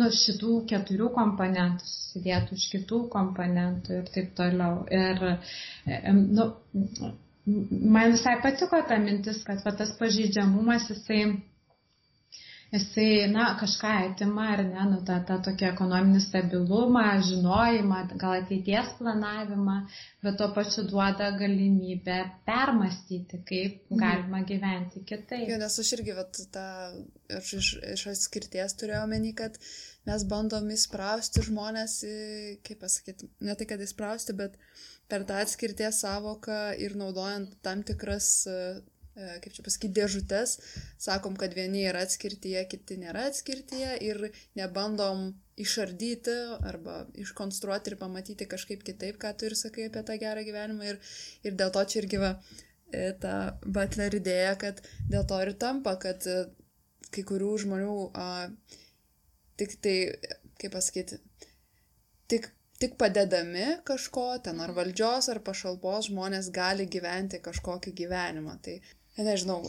nu, 0.00 0.08
šitų 0.18 0.52
keturių 0.72 1.10
komponentų, 1.16 1.88
susidėtų 1.88 2.58
iš 2.60 2.68
kitų 2.74 3.00
komponentų 3.12 3.98
ir 4.00 4.08
taip 4.14 4.32
toliau. 4.38 4.82
Ir 4.88 5.22
nu, 6.16 6.48
man 7.46 8.14
visai 8.16 8.36
patiko 8.44 8.80
ta 8.88 8.98
mintis, 9.02 9.42
kad 9.46 9.64
va, 9.66 9.74
tas 9.82 9.92
pažydžiamumas 10.00 10.88
jisai 10.92 11.22
jisai, 12.72 13.28
na, 13.32 13.50
kažką 13.60 13.90
atima 14.06 14.46
ar 14.54 14.62
ne, 14.64 14.84
nu, 14.90 15.00
tą, 15.08 15.18
tą 15.28 15.36
tokį 15.44 15.66
ekonominį 15.68 16.20
stabilumą, 16.24 17.04
žinojimą, 17.28 17.98
gal 18.20 18.38
ateities 18.40 18.94
planavimą, 19.00 19.76
bet 20.24 20.38
tuo 20.40 20.48
pačiu 20.56 20.86
duoda 20.88 21.30
galimybę 21.36 22.18
permastyti, 22.48 23.42
kaip 23.48 23.92
mhm. 23.92 24.00
galima 24.00 24.42
gyventi 24.48 25.04
kitaip. 25.04 25.48
Jo, 25.50 25.60
nes 25.60 25.78
aš 25.84 25.92
irgi, 25.98 26.16
vat, 26.16 26.40
tą, 26.56 26.66
aš 27.40 27.52
iš, 27.60 27.72
iš 27.96 28.06
atskirties 28.14 28.76
turėjau 28.80 29.04
menį, 29.10 29.34
kad 29.42 29.60
mes 30.08 30.24
bandom 30.30 30.72
įsprausti 30.72 31.44
žmonės, 31.44 31.98
kaip 32.66 32.80
pasakyti, 32.80 33.28
ne 33.44 33.58
tai, 33.58 33.68
kad 33.68 33.84
įsprausti, 33.84 34.34
bet 34.38 34.56
per 35.12 35.26
tą 35.28 35.42
atskirties 35.44 36.00
savoką 36.06 36.72
ir 36.80 36.96
naudojant 36.96 37.52
tam 37.60 37.84
tikras 37.84 38.32
kaip 39.14 39.52
čia 39.52 39.64
pasakyti, 39.64 39.92
dėžutės, 39.98 40.54
sakom, 41.00 41.36
kad 41.40 41.52
vieni 41.56 41.84
yra 41.84 42.04
atskirtyje, 42.06 42.62
kiti 42.70 42.96
nėra 43.00 43.26
atskirtyje 43.28 43.96
ir 44.06 44.30
nebandom 44.58 45.32
išardyti 45.60 46.36
arba 46.64 47.02
iškonstruoti 47.20 47.92
ir 47.92 47.98
pamatyti 48.00 48.48
kažkaip 48.48 48.84
kitaip, 48.86 49.18
ką 49.20 49.34
tu 49.36 49.50
ir 49.50 49.56
sakai 49.58 49.90
apie 49.90 50.04
tą 50.08 50.16
gerą 50.22 50.46
gyvenimą. 50.46 50.94
Ir, 50.94 51.12
ir 51.44 51.58
dėl 51.60 51.74
to 51.74 51.84
čia 51.84 52.00
irgi 52.02 52.22
va, 52.22 52.32
e, 52.88 53.10
ta 53.20 53.34
Butler 53.66 54.16
idėja, 54.16 54.56
kad 54.64 54.80
dėl 55.12 55.28
to 55.28 55.42
ir 55.44 55.52
tampa, 55.60 55.98
kad 56.00 56.24
e, 56.24 56.46
kai 57.12 57.26
kurių 57.28 57.52
žmonių 57.66 57.98
a, 58.16 58.26
tik 59.60 59.76
tai, 59.84 59.96
kaip 60.56 60.72
pasakyti, 60.78 61.20
tik 62.32 62.48
tik 62.82 62.96
padedami 62.98 63.76
kažko, 63.86 64.24
ten 64.42 64.58
ar 64.64 64.72
valdžios, 64.74 65.28
ar 65.30 65.38
pašalpos 65.46 66.08
žmonės 66.08 66.48
gali 66.50 66.88
gyventi 66.90 67.38
kažkokį 67.44 67.92
gyvenimą. 68.00 68.56
Tai 68.64 68.74
nežinau, 69.20 69.60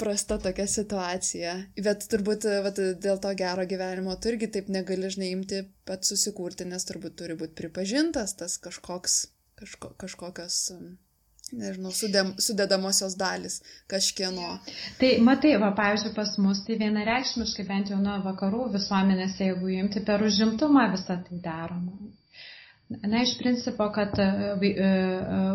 prasta 0.00 0.38
tokia 0.42 0.66
situacija. 0.70 1.54
Bet 1.84 2.06
turbūt 2.12 2.46
vat, 2.64 2.78
dėl 3.02 3.20
to 3.22 3.32
gero 3.38 3.66
gyvenimo 3.68 4.16
tu 4.18 4.32
irgi 4.32 4.50
taip 4.56 4.70
negali 4.72 5.10
žinai 5.14 5.32
imti 5.34 5.64
pat 5.88 6.08
susikurti, 6.08 6.66
nes 6.68 6.86
turbūt 6.88 7.18
turi 7.20 7.36
būti 7.38 7.58
pripažintas 7.58 8.34
tas 8.38 8.56
kažkoks, 8.62 9.20
kažko, 9.60 9.92
kažkokios, 10.00 10.58
nežinau, 11.52 11.92
sudėm, 11.94 12.34
sudėdamosios 12.42 13.16
dalis 13.20 13.60
kažkieno. 13.90 14.58
Tai 15.00 15.12
matai, 15.24 15.54
va, 15.62 15.72
pavyzdžiui, 15.78 16.14
pas 16.16 16.34
mus 16.42 16.64
tai 16.66 16.78
vienareikšmiškai 16.82 17.66
bent 17.68 17.92
jau 17.94 18.00
nuo 18.02 18.18
vakarų 18.26 18.70
visuomenės, 18.76 19.38
jeigu 19.44 19.74
imti 19.78 20.04
per 20.08 20.24
užimtumą 20.26 20.88
visą 20.96 21.20
tai 21.28 21.42
daroma. 21.44 21.98
Na, 22.88 23.22
iš 23.22 23.38
principo, 23.38 23.90
kad 23.92 24.18
e, 24.18 24.22
e, 24.22 24.68
e, 24.68 24.88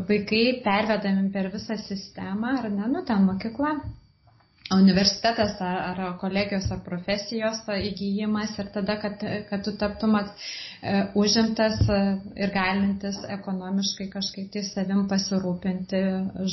vaikai 0.10 0.62
pervedami 0.64 1.32
per 1.34 1.48
visą 1.54 1.78
sistemą, 1.82 2.52
ar 2.60 2.68
ne, 2.70 2.90
nu, 2.92 3.02
ten 3.08 3.24
mokykla, 3.26 3.72
universitetas 4.76 5.56
ar, 5.62 5.80
ar 6.04 6.12
kolegijos 6.22 6.68
ar 6.76 6.84
profesijos 6.86 7.64
įgyjimas 7.74 8.54
ir 8.62 8.70
tada, 8.76 9.00
kad, 9.02 9.26
kad 9.50 9.66
tu 9.66 9.74
taptumat 9.82 10.30
e, 10.30 10.94
užimtas 11.24 11.82
ir 12.38 12.54
galintis 12.54 13.18
ekonomiškai 13.40 14.12
kažkaip 14.14 14.54
tai 14.54 14.64
savim 14.70 15.04
pasirūpinti 15.10 16.04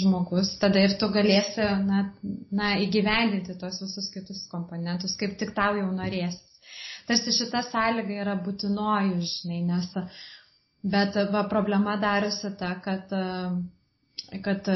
žmogus, 0.01 0.55
tada 0.65 0.81
ir 0.89 0.97
tu 1.03 1.13
galėsi 1.13 1.69
na, 1.85 2.07
na, 2.63 2.73
įgyvendinti 2.89 3.61
tos 3.61 3.85
visus 3.85 4.09
kitus 4.17 4.47
komponentus, 4.57 5.19
kaip 5.21 5.37
tik 5.45 5.53
tau 5.61 5.77
jau 5.77 5.93
norėsis. 5.93 6.47
Tarsi 7.09 7.33
šita 7.37 7.67
sąlyga 7.69 8.21
yra 8.25 8.41
būtinoji, 8.45 9.17
žinai, 9.29 9.65
nes 9.67 9.89
Bet 10.83 11.17
va, 11.31 11.45
problema 11.45 11.97
darosi 12.01 12.55
ta, 12.57 12.71
kad, 12.81 13.11
kad 14.47 14.69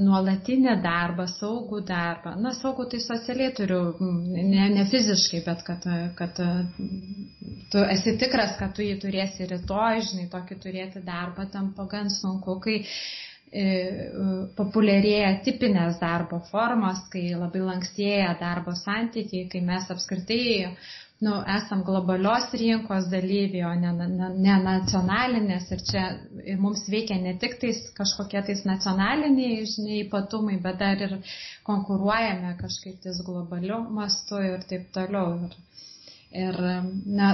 nuolatinė 0.00 0.74
darbą, 0.82 1.28
saugų 1.30 1.84
darbą, 1.86 2.32
na, 2.42 2.50
saugų 2.56 2.88
tai 2.90 3.00
socialiai 3.04 3.52
turiu, 3.54 3.78
ne, 4.00 4.66
ne 4.74 4.86
fiziškai, 4.90 5.44
bet 5.46 5.62
kad, 5.68 5.86
kad 6.18 6.42
tu 7.70 7.84
esi 7.94 8.16
tikras, 8.18 8.56
kad 8.58 8.74
tu 8.74 8.82
jį 8.82 8.98
turėsi 9.06 9.46
rytoj, 9.52 10.02
žinai, 10.10 10.26
tokį 10.34 10.58
turėti 10.66 11.04
darbą 11.06 11.46
tampa 11.54 11.86
gan 11.94 12.10
sunku, 12.10 12.58
kai 12.66 12.80
e, 12.82 13.70
populiarėja 14.58 15.30
tipinės 15.46 16.02
darbo 16.02 16.42
formos, 16.50 17.06
kai 17.14 17.28
labai 17.38 17.62
lankstėja 17.70 18.34
darbo 18.42 18.74
santykiai, 18.82 19.46
kai 19.54 19.62
mes 19.70 19.86
apskritai 19.94 20.74
nu, 21.20 21.32
esam 21.48 21.82
globalios 21.84 22.50
rinkos 22.52 23.06
dalyviai, 23.08 23.64
o 23.64 23.72
ne, 23.80 23.92
ne, 24.08 24.28
ne 24.46 24.56
nacionalinės 24.64 25.70
ir 25.72 25.84
čia 25.90 26.02
ir 26.44 26.58
mums 26.60 26.82
veikia 26.92 27.16
ne 27.22 27.32
tik 27.40 27.56
tais 27.62 27.78
kažkokie 27.96 28.42
tais 28.48 28.64
nacionaliniai 28.68 29.62
žiniai 29.70 30.02
ypatumai, 30.04 30.58
bet 30.66 30.76
dar 30.82 31.06
ir 31.08 31.16
konkuruojame 31.68 32.52
kažkaip 32.60 33.00
tais 33.06 33.22
globaliu 33.24 33.80
mastu 34.00 34.42
ir 34.44 34.68
taip 34.68 34.90
toliau. 34.98 35.48
Ir, 35.48 35.56
ir 36.44 36.60
na, 37.20 37.32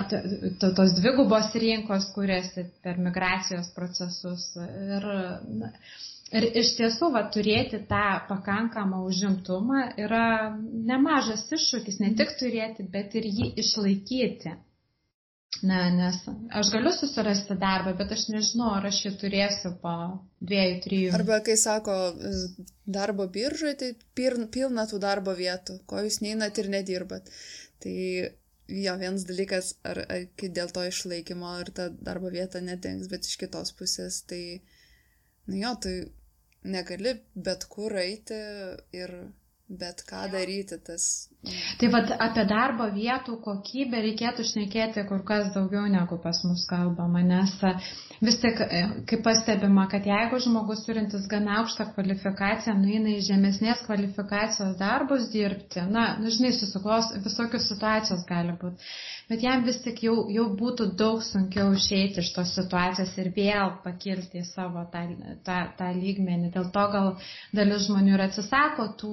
tos 0.62 0.94
dvigubos 1.00 1.50
rinkos 1.66 2.06
kuriasi 2.14 2.68
per 2.86 3.02
migracijos 3.02 3.74
procesus. 3.74 4.46
Ir, 4.62 5.10
na, 5.58 5.74
Ir 6.32 6.46
iš 6.56 6.74
tiesų, 6.78 7.10
va, 7.12 7.26
turėti 7.34 7.82
tą 7.88 8.04
pakankamą 8.28 9.02
užimtumą 9.04 9.82
yra 10.00 10.26
nemažas 10.90 11.44
iššūkis, 11.52 11.98
ne 12.00 12.12
tik 12.16 12.36
turėti, 12.40 12.86
bet 12.94 13.16
ir 13.20 13.28
jį 13.28 13.48
išlaikyti. 13.60 14.54
Ne, 15.62 15.80
nes 15.94 16.16
aš 16.58 16.70
galiu 16.72 16.90
susirasti 16.96 17.54
darbą, 17.60 17.92
bet 17.98 18.14
aš 18.16 18.24
nežinau, 18.32 18.70
ar 18.78 18.88
aš 18.88 19.02
jį 19.04 19.12
turėsiu 19.20 19.74
po 19.82 19.92
dviejų, 20.40 20.78
trijų. 20.86 21.10
Arba 21.18 21.38
kai 21.44 21.58
sako 21.60 21.96
darbo 22.96 23.28
biržoje, 23.36 23.74
tai 23.82 23.90
pilna 24.56 24.86
tų 24.90 25.02
darbo 25.04 25.36
vietų, 25.38 25.82
ko 25.86 26.00
jūs 26.06 26.22
neinat 26.24 26.58
ir 26.58 26.70
nedirbat. 26.72 27.28
Tai 27.84 27.94
jo 28.72 28.96
vienas 29.04 29.28
dalykas, 29.28 29.74
ar, 29.84 30.00
ar 30.08 30.24
dėl 30.40 30.72
to 30.72 30.86
išlaikymo 30.88 31.52
ir 31.60 31.70
ta 31.76 31.90
darbo 31.92 32.32
vieta 32.32 32.64
nedings, 32.64 33.12
bet 33.12 33.28
iš 33.28 33.36
kitos 33.44 33.76
pusės, 33.76 34.22
tai, 34.32 34.42
nu 35.46 35.60
jo, 35.60 35.76
tai 35.84 35.94
negali 36.64 37.16
bet 37.34 37.64
kur 37.74 37.94
eiti 38.02 38.38
ir 39.02 39.14
bet 39.82 40.02
ką 40.08 40.26
daryti. 40.32 40.78
Tas... 40.86 41.04
Tai 41.80 41.88
vad 41.94 42.10
apie 42.26 42.44
darbo 42.50 42.88
vietų 42.96 43.38
kokybę 43.46 44.02
reikėtų 44.06 44.44
šnekėti 44.52 45.04
kur 45.08 45.22
kas 45.30 45.52
daugiau 45.56 45.86
negu 45.94 46.18
pas 46.26 46.42
mus 46.48 46.66
kalbama, 46.70 47.22
nes 47.32 47.54
vis 48.22 48.38
tik, 48.42 48.60
e, 48.64 48.82
kaip 49.10 49.24
pastebima, 49.26 49.86
kad 49.92 50.06
jeigu 50.06 50.38
žmogus 50.44 50.84
turintis 50.86 51.26
gana 51.30 51.58
aukštą 51.60 51.88
kvalifikaciją 51.94 52.76
nueina 52.78 53.16
į 53.16 53.24
žemesnės 53.28 53.82
kvalifikacijos 53.88 54.76
darbus 54.80 55.30
dirbti, 55.34 55.82
na, 55.96 56.12
nu, 56.22 56.30
žinai, 56.36 56.52
susiklos 56.58 57.10
visokios 57.26 57.68
situacijos 57.72 58.26
gali 58.28 58.54
būti 58.62 58.92
bet 59.32 59.42
jam 59.42 59.62
vis 59.64 59.78
tik 59.84 60.02
jau, 60.04 60.14
jau 60.32 60.44
būtų 60.58 60.86
daug 61.00 61.22
sunkiau 61.24 61.72
išeiti 61.76 62.20
iš 62.22 62.32
tos 62.36 62.52
situacijos 62.56 63.12
ir 63.22 63.30
vėl 63.36 63.76
pakilti 63.84 64.42
į 64.42 64.48
savo 64.48 64.82
tą, 64.92 65.04
tą, 65.46 65.58
tą 65.78 65.88
lygmenį. 65.96 66.50
Dėl 66.56 66.68
to 66.74 66.84
gal 66.92 67.08
dalis 67.56 67.86
žmonių 67.86 68.16
ir 68.16 68.24
atsisako 68.26 68.88
tų 69.00 69.12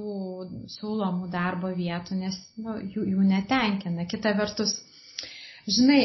siūlomų 0.75 1.29
darbo 1.31 1.71
vietų, 1.77 2.19
nes 2.23 2.39
nu, 2.59 2.75
jų, 2.95 3.05
jų 3.13 3.27
netenkina. 3.31 4.07
Kita 4.11 4.33
vertus, 4.39 4.75
žinai, 5.67 6.01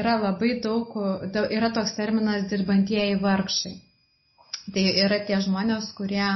yra 0.00 0.16
labai 0.22 0.58
daug, 0.64 0.92
yra 1.58 1.70
toks 1.78 1.94
terminas 1.96 2.48
dirbantieji 2.50 3.18
vargšai. 3.22 3.74
Tai 4.74 4.84
yra 5.06 5.18
tie 5.28 5.38
žmonės, 5.44 5.92
kurie 5.96 6.28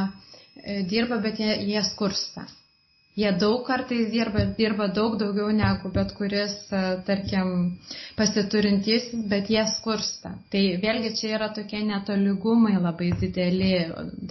dirba, 0.89 1.19
bet 1.25 1.41
jie, 1.43 1.53
jie 1.69 1.83
skursta. 1.85 2.47
Jie 3.13 3.29
daug 3.37 3.67
kartais 3.67 4.07
dirba, 4.09 4.47
dirba 4.57 4.87
daug 4.97 5.19
daugiau 5.21 5.51
negu 5.53 5.91
bet 5.93 6.15
kuris, 6.17 6.55
e, 6.73 6.79
tarkim, 7.09 7.51
pasiturintys, 8.17 9.11
bet 9.29 9.51
jie 9.53 9.65
skursta. 9.75 10.33
Tai 10.55 10.63
vėlgi 10.85 11.11
čia 11.19 11.35
yra 11.37 11.51
tokie 11.59 11.83
netoligumai 11.85 12.79
labai 12.79 13.11
dideli 13.21 13.75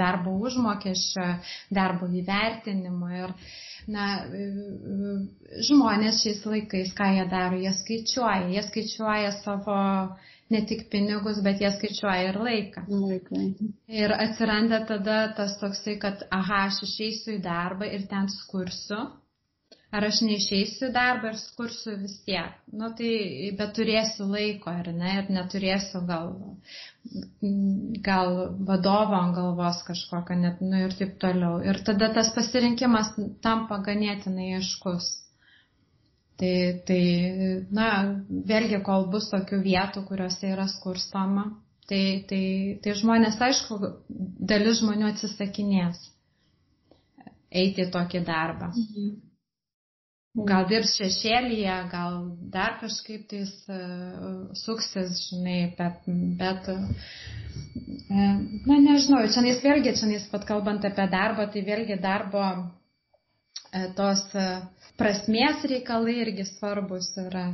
darbo 0.02 0.34
užmokesčio, 0.50 1.28
darbo 1.70 2.10
įvertinimo 2.24 3.12
ir 3.20 3.36
na, 3.98 4.08
e, 4.26 4.50
e, 4.50 5.14
žmonės 5.70 6.24
šiais 6.26 6.42
laikais, 6.50 6.98
ką 6.98 7.14
jie 7.20 7.30
daro, 7.36 7.62
jie 7.62 7.78
skaičiuoja, 7.84 8.50
jie 8.56 8.66
skaičiuoja 8.72 9.36
savo 9.44 9.78
ne 10.54 10.62
tik 10.70 10.86
pinigus, 10.94 11.40
bet 11.46 11.62
jie 11.64 11.72
skaičiuoja 11.78 12.28
ir 12.30 12.38
laiką. 12.48 12.84
Laikai. 12.90 13.46
Ir 14.02 14.14
atsiranda 14.18 14.84
tada 14.90 15.22
tas 15.38 15.58
toksai, 15.62 15.98
kad, 16.04 16.26
aha, 16.40 16.66
aš 16.70 16.84
išeisiu 16.88 17.38
į 17.38 17.42
darbą 17.48 17.90
ir 17.98 18.08
ten 18.12 18.30
skursiu. 18.36 19.02
Ar 19.92 20.06
aš 20.08 20.22
neišeisiu 20.24 20.88
į 20.88 20.94
darbą 20.96 21.34
ir 21.34 21.40
skursiu 21.40 21.98
vis 22.00 22.14
tiek. 22.24 22.54
Nu 22.82 22.94
tai, 23.00 23.10
bet 23.60 23.74
turėsiu 23.76 24.28
laiko, 24.32 24.72
ar 24.72 24.88
ne, 24.96 25.18
ir 25.20 25.32
neturėsiu 25.36 26.00
gal, 26.08 26.30
gal 28.06 28.38
vadovo 28.70 29.18
ant 29.20 29.36
galvos 29.36 29.82
kažkokio, 29.90 30.38
net, 30.46 30.64
nu 30.64 30.86
ir 30.86 30.96
taip 31.00 31.18
toliau. 31.24 31.60
Ir 31.68 31.82
tada 31.90 32.08
tas 32.16 32.32
pasirinkimas 32.38 33.12
tampa 33.44 33.82
ganėtinai 33.90 34.54
aiškus. 34.62 35.12
Tai, 36.42 36.54
tai, 36.88 37.02
na, 37.78 37.88
vėlgi, 38.50 38.80
kol 38.86 39.04
bus 39.14 39.28
tokių 39.30 39.60
vietų, 39.62 40.02
kuriuose 40.08 40.48
yra 40.50 40.64
skurstama, 40.72 41.44
tai, 41.86 42.00
tai, 42.32 42.40
tai 42.82 42.96
žmonės, 42.98 43.38
aišku, 43.46 43.78
dalis 44.50 44.80
žmonių 44.80 45.12
atsisakinės 45.12 46.00
eiti 47.62 47.86
į 47.86 47.92
tokį 47.94 48.24
darbą. 48.32 48.72
Mhm. 48.74 49.12
Gal 50.48 50.66
dirbs 50.72 50.96
šešėlyje, 50.96 51.78
gal 51.92 52.18
dar 52.54 52.78
kažkaip 52.80 53.26
tais 53.30 53.50
uh, 53.68 54.48
suksis, 54.56 55.26
žinai, 55.28 55.58
bet, 55.78 56.06
bet 56.40 56.70
uh, 56.72 56.86
na 58.10 58.78
nežinau, 58.88 59.22
čia 59.28 59.44
nes 59.46 59.60
vėlgi, 59.62 59.94
čia 60.00 60.08
nes 60.08 60.26
pat 60.32 60.48
kalbant 60.48 60.88
apie 60.88 61.06
darbą, 61.12 61.50
tai 61.52 61.66
vėlgi 61.68 62.00
darbo 62.02 62.46
uh, 62.48 63.90
tos 64.00 64.24
prasmės 65.00 65.66
reikalai 65.72 66.18
irgi 66.26 66.48
svarbus 66.50 67.12
yra. 67.22 67.52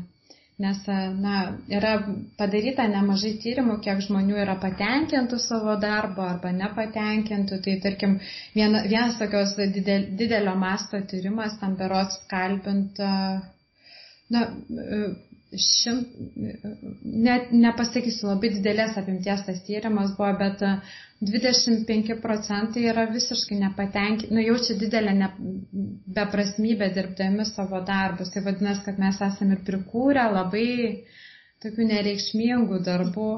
Nes 0.57 0.79
na, 1.21 1.33
yra 1.69 1.91
padaryta 2.39 2.87
nemažai 2.89 3.35
tyrimų, 3.43 3.75
kiek 3.85 3.99
žmonių 4.01 4.39
yra 4.41 4.55
patenkintų 4.63 5.37
savo 5.43 5.75
darbo 5.83 6.23
arba 6.25 6.49
nepatenkintų. 6.61 7.59
Tai 7.67 7.75
tarkim, 7.83 8.15
viena, 8.55 8.81
vienas 8.89 9.19
tokios 9.21 9.53
didel, 9.75 10.07
didelio 10.17 10.55
masto 10.57 11.03
tyrimas, 11.11 11.59
tam 11.61 11.77
berots 11.77 12.17
kalbinta, 12.31 13.11
na, 14.33 14.47
šimt, 15.55 16.07
net 17.03 17.51
nepasakysiu, 17.55 18.27
labai 18.27 18.51
didelės 18.57 18.97
apimties 18.99 19.45
tas 19.47 19.61
tyrimas 19.67 20.11
buvo, 20.17 20.33
bet 20.41 20.63
25 21.23 22.11
e, 22.11 22.17
procentai 22.23 22.83
yra 22.91 23.07
visiškai 23.11 23.59
nepatenkinti, 23.61 24.33
nu, 24.35 24.43
jaučia 24.43 24.75
didelę 24.81 25.13
ne, 25.15 25.29
beprasmybę 26.17 26.91
dirbdami 26.95 27.47
savo 27.47 27.81
darbus. 27.87 28.33
Tai 28.33 28.43
vadinasi, 28.49 28.83
kad 28.89 28.99
mes 29.01 29.21
esame 29.29 29.57
ir 29.57 29.63
prikūrę 29.69 30.27
labai 30.35 30.67
tokių 31.63 31.91
nereikšmingų 31.93 32.83
darbų. 32.89 33.31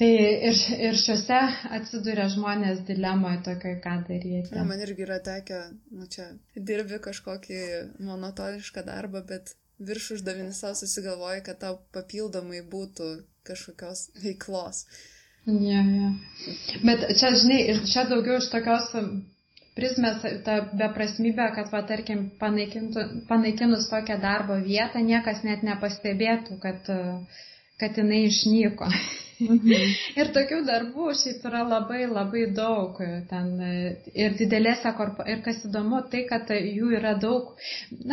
Tai 0.00 0.08
ir, 0.48 0.60
ir 0.80 0.96
šiuose 0.96 1.38
atsiduria 1.76 2.24
žmonės 2.32 2.86
dilemoje 2.88 3.42
tokiai, 3.50 3.76
ką 3.84 3.98
daryti. 4.08 4.54
Ja, 4.56 4.64
man 4.64 4.80
irgi 4.80 5.04
yra 5.04 5.18
tekę, 5.20 5.58
nu 5.92 6.08
čia, 6.08 6.30
dirbi 6.56 7.02
kažkokį 7.04 7.58
monotonišką 8.08 8.86
darbą, 8.86 9.20
bet 9.28 9.52
virš 9.80 10.10
uždavinį 10.18 10.52
savo 10.56 10.76
susigalvoji, 10.78 11.44
kad 11.46 11.60
tau 11.64 11.78
papildomai 11.96 12.60
būtų 12.74 13.10
kažkokios 13.48 14.08
veiklos. 14.22 14.84
Ja, 15.48 15.80
ja. 15.80 16.10
Bet 16.84 17.06
čia, 17.16 17.32
žinai, 17.42 17.60
čia 17.88 18.04
daugiau 18.10 18.38
iš 18.38 18.50
tokios 18.52 18.90
prizmės 19.78 20.24
ta 20.44 20.56
beprasmybė, 20.76 21.46
kad, 21.56 21.70
va, 21.72 21.80
tarkim, 21.88 22.26
panaikinus 22.40 23.88
tokią 23.92 24.18
darbo 24.22 24.58
vietą, 24.66 25.00
niekas 25.06 25.40
net 25.46 25.64
nepastebėtų, 25.66 26.58
kad, 26.64 26.90
kad 27.80 27.98
jinai 27.98 28.24
išnyko. 28.28 28.88
Mhm. 29.40 29.72
ir 30.20 30.30
tokių 30.36 30.58
darbų 30.68 31.12
šiaip 31.16 31.44
yra 31.50 31.62
labai 31.68 32.00
labai 32.10 32.42
daug. 32.56 32.98
Ten, 33.30 33.52
ir 34.24 34.36
didelėse 34.40 34.92
korpo... 34.98 35.24
Ir 35.32 35.40
kas 35.46 35.62
įdomu, 35.68 36.02
tai, 36.12 36.24
kad 36.28 36.50
jų 36.56 36.92
yra 36.98 37.14
daug, 37.24 37.54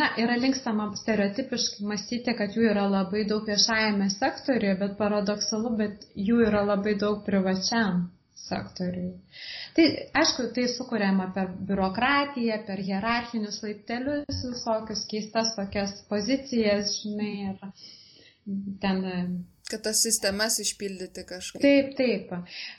na, 0.00 0.10
yra 0.22 0.38
linkstama 0.40 0.88
stereotipiškai 1.00 1.88
mąstyti, 1.90 2.36
kad 2.38 2.56
jų 2.56 2.70
yra 2.72 2.86
labai 2.92 3.26
daug 3.28 3.48
viešajame 3.48 4.08
sektoriuje, 4.16 4.78
bet 4.84 4.96
paradoksalu, 5.00 5.74
bet 5.82 6.08
jų 6.28 6.40
yra 6.48 6.64
labai 6.72 6.96
daug 7.00 7.20
privačiam 7.28 8.06
sektoriui. 8.48 9.12
Tai 9.76 9.84
aišku, 10.22 10.48
tai 10.56 10.64
sukuriama 10.72 11.28
per 11.34 11.50
biurokratiją, 11.68 12.62
per 12.66 12.80
hierarchinius 12.86 13.60
laiptelius, 13.66 14.40
visokius 14.54 15.04
keistas 15.10 15.52
tokias 15.58 15.92
pozicijas, 16.08 16.94
žinai, 17.02 17.34
ir 17.50 18.78
ten 18.80 19.04
Kad 19.68 19.82
tas 19.84 19.98
sistemas 20.00 20.54
išpildyti 20.62 21.24
kažkaip. 21.28 21.60
Taip, 21.60 21.90
taip. 21.98 22.30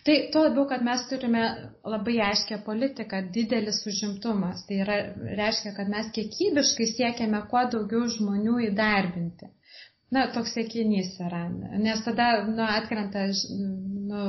Tai 0.08 0.16
tuo 0.34 0.46
labiau, 0.48 0.66
kad 0.72 0.82
mes 0.88 1.04
turime 1.12 1.44
labai 1.94 2.16
aiškę 2.32 2.58
politiką, 2.66 3.20
didelis 3.36 3.84
užimtumas. 3.92 4.64
Tai 4.66 4.80
yra, 4.86 4.98
reiškia, 5.42 5.76
kad 5.78 5.92
mes 5.94 6.10
kiekybiškai 6.16 6.90
siekiame 6.96 7.44
kuo 7.52 7.62
daugiau 7.76 8.10
žmonių 8.16 8.58
įdarbinti. 8.72 9.52
Na, 10.16 10.26
toks 10.34 10.56
siekinys 10.58 11.14
yra. 11.22 11.44
Nes 11.78 12.02
tada, 12.06 12.30
nu, 12.50 12.66
atkrenta, 12.66 13.28
nu, 14.10 14.24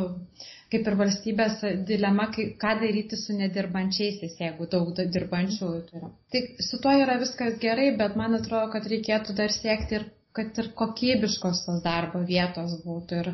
kaip 0.73 0.90
ir 0.90 0.96
valstybės 1.01 1.62
dilema, 1.88 2.29
ką 2.35 2.75
daryti 2.83 3.16
su 3.16 3.37
nedirbančiaisiais, 3.38 4.37
jeigu 4.44 4.68
daug 4.75 4.92
dirbančiųjų 5.01 5.81
turi. 5.88 6.11
Tai 6.35 6.42
su 6.68 6.85
tuo 6.85 6.92
yra 7.05 7.16
viskas 7.23 7.57
gerai, 7.64 7.88
bet 8.03 8.20
man 8.20 8.37
atrodo, 8.37 8.68
kad 8.75 8.92
reikėtų 8.92 9.37
dar 9.40 9.57
siekti 9.57 9.99
ir 9.99 10.11
kad 10.37 10.59
ir 10.62 10.71
kokybiškos 10.79 11.64
tos 11.66 11.83
darbo 11.85 12.23
vietos 12.27 12.77
būtų. 12.85 13.21
Ir, 13.23 13.31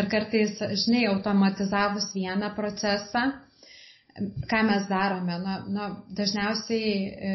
ir 0.00 0.10
kartais, 0.12 0.58
žinai, 0.84 1.06
automatizavus 1.12 2.10
vieną 2.16 2.52
procesą, 2.56 3.26
ką 4.50 4.62
mes 4.68 4.88
darome, 4.90 5.38
na, 5.40 5.58
na, 5.72 5.88
dažniausiai 6.18 6.92
e, 7.08 7.34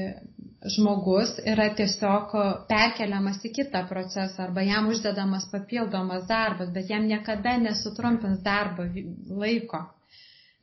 žmogus 0.75 1.35
yra 1.45 1.69
tiesiog 1.77 2.33
perkeliamas 2.69 3.39
į 3.47 3.53
kitą 3.55 3.83
procesą 3.89 4.47
arba 4.47 4.65
jam 4.65 4.89
uždedamas 4.91 5.47
papildomas 5.51 6.27
darbas, 6.29 6.73
bet 6.75 6.91
jam 6.93 7.07
niekada 7.09 7.57
nesutrumpins 7.61 8.43
darbo 8.45 8.85
laiko. 9.41 9.85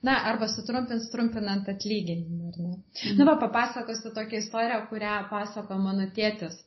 Na, 0.04 0.18
arba 0.28 0.50
sutrumpins 0.52 1.08
trumpinant 1.10 1.68
atlyginimą? 1.72 2.50
Mhm. 2.52 3.18
Na, 3.18 3.24
va, 3.30 3.38
papasakosiu 3.40 4.12
tokią 4.14 4.42
istoriją, 4.42 4.82
kurią 4.90 5.14
pasako 5.30 5.78
mano 5.80 6.04
tėtis. 6.18 6.58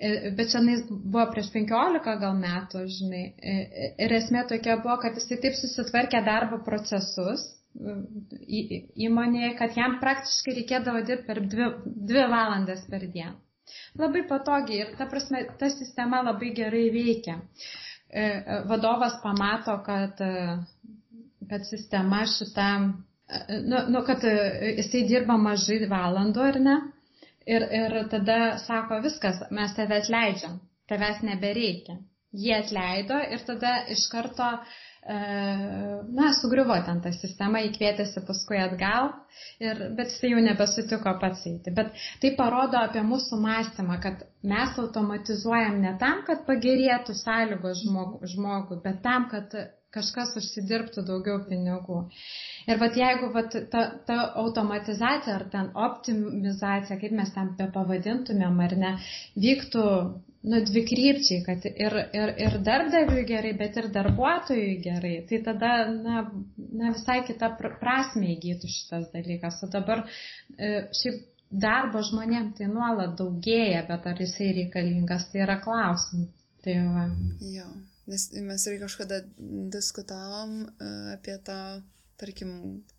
E, 0.00 0.30
bet 0.36 0.48
šiandien 0.54 0.86
buvo 1.12 1.26
prieš 1.34 1.50
15 1.52 2.06
gal 2.22 2.36
metų, 2.40 2.84
žinai. 2.98 3.24
E, 3.36 3.54
e, 3.84 3.88
ir 4.06 4.14
esmė 4.16 4.46
tokia 4.48 4.78
buvo, 4.80 4.94
kad 5.02 5.18
jisai 5.18 5.36
taip 5.42 5.58
susitvarkė 5.58 6.22
darbo 6.28 6.58
procesus 6.68 7.42
įmonėje, 9.06 9.50
kad 9.58 9.76
jam 9.78 9.98
praktiškai 10.00 10.54
reikėdavo 10.56 11.02
dirbti 11.10 11.26
per 11.28 11.40
dvi, 11.52 11.66
dvi 12.12 12.24
valandas 12.32 12.80
per 12.94 13.04
dieną. 13.12 13.36
Labai 14.00 14.24
patogiai 14.30 14.80
ir 14.86 14.94
ta 14.98 15.06
prasme, 15.12 15.44
ta 15.60 15.68
sistema 15.70 16.22
labai 16.26 16.48
gerai 16.56 16.86
veikia. 16.96 17.36
Vadovas 18.72 19.14
pamato, 19.22 19.76
kad, 19.86 20.18
kad 21.52 21.68
sistema 21.68 22.24
šita, 22.32 22.66
nu, 23.68 23.84
nu, 23.94 24.02
kad 24.08 24.26
jisai 24.80 25.04
dirba 25.12 25.36
mažai 25.44 25.78
valandų 25.92 26.48
ar 26.48 26.58
ne, 26.66 26.76
Ir, 27.50 27.64
ir 27.80 27.96
tada 28.12 28.38
sako, 28.62 29.00
viskas, 29.06 29.40
mes 29.58 29.72
tave 29.78 29.96
atleidžiam, 30.02 30.58
tavęs 30.92 31.22
nebereikia. 31.26 31.96
Jie 32.42 32.54
atleido 32.56 33.18
ir 33.34 33.42
tada 33.48 33.72
iš 33.94 34.04
karto, 34.12 34.50
e, 34.54 34.89
na, 35.08 36.32
sugriuvo 36.40 36.76
ten 36.84 37.00
ta 37.00 37.12
sistema, 37.16 37.62
įkvietėsi 37.64 38.20
paskui 38.28 38.58
atgal, 38.60 39.10
ir, 39.62 39.80
bet 39.96 40.12
jis 40.12 40.28
jau 40.34 40.42
nebesutiko 40.44 41.14
pats 41.22 41.46
eiti. 41.48 41.72
Bet 41.72 41.96
tai 42.20 42.34
parodo 42.36 42.78
apie 42.82 43.02
mūsų 43.08 43.40
mąstymą, 43.40 43.96
kad 44.04 44.26
mes 44.44 44.76
automatizuojam 44.84 45.80
ne 45.80 45.96
tam, 46.02 46.20
kad 46.28 46.44
pagerėtų 46.48 47.16
sąlygos 47.16 47.84
žmogui, 47.86 48.32
žmogui 48.34 48.80
bet 48.84 49.00
tam, 49.06 49.30
kad 49.32 49.56
kažkas 49.94 50.36
užsidirbtų 50.38 51.02
daugiau 51.06 51.40
pinigų. 51.48 52.04
Ir 52.70 52.78
vat 52.78 52.96
jeigu 52.98 53.32
vat, 53.34 53.56
ta, 53.72 53.86
ta 54.06 54.18
automatizacija 54.44 55.34
ar 55.40 55.46
ten 55.50 55.72
optimizacija, 55.74 56.98
kaip 57.00 57.16
mes 57.18 57.32
ten 57.34 57.54
be 57.58 57.66
pavadintumėm 57.74 58.60
ar 58.68 58.76
ne, 58.84 58.92
vyktų 59.46 59.86
nu, 60.42 60.60
dvi 60.64 60.82
krypčiai, 60.88 61.42
kad 61.44 61.66
ir, 61.68 61.96
ir, 62.16 62.32
ir 62.44 62.56
darbdaviui 62.64 63.26
gerai, 63.28 63.52
bet 63.58 63.76
ir 63.76 63.90
darbuotojui 63.92 64.78
gerai, 64.84 65.16
tai 65.28 65.42
tada 65.44 65.72
na, 65.92 66.22
na, 66.56 66.94
visai 66.94 67.20
kita 67.28 67.52
prasme 67.60 68.32
įgytų 68.36 68.70
šitas 68.72 69.10
dalykas. 69.12 69.60
O 69.66 69.68
dabar 69.72 70.06
e, 70.06 70.72
šiaip 70.96 71.20
darbo 71.50 72.02
žmonėm 72.06 72.52
tai 72.56 72.70
nuolat 72.70 73.16
daugėja, 73.18 73.84
bet 73.88 74.06
ar 74.06 74.20
jisai 74.22 74.52
reikalingas, 74.62 75.28
tai 75.32 75.44
yra 75.44 75.58
klausimas. 75.64 76.30
Tai 76.60 76.74
va. 76.92 77.06
Jo, 77.40 77.66
nes 78.10 78.26
mes 78.44 78.66
ir 78.68 78.76
kažkada 78.82 79.22
diskutavom 79.72 80.58
uh, 80.66 81.14
apie 81.14 81.38
tą, 81.44 81.56
tarkim, 82.20 82.50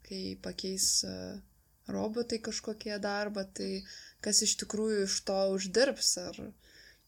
kai 0.07 0.33
pakeis 0.41 0.87
uh, 1.05 1.35
robotai 1.93 2.39
kažkokie 2.41 2.97
darbą, 3.03 3.45
tai 3.57 3.83
kas 4.25 4.41
iš 4.47 4.55
tikrųjų 4.63 5.05
iš 5.05 5.19
to 5.27 5.37
uždirbs, 5.53 6.15
ar 6.23 6.41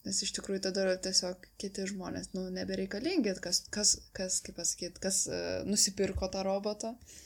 nes 0.08 0.22
iš 0.26 0.34
tikrųjų 0.38 0.66
tada 0.68 0.98
tiesiog 1.08 1.46
kiti 1.62 1.88
žmonės, 1.89 2.32
nu, 2.38 2.48
nebereikalingi, 2.54 3.36
kas, 3.44 3.63
kas, 3.74 3.98
kas 4.18 4.42
kaip 4.46 4.58
pasakyti, 4.60 5.04
kas 5.04 5.26
uh, 5.30 5.62
nusipirko 5.70 6.32
tą 6.34 6.44
robotą. 6.48 6.94
Uh, 6.94 7.22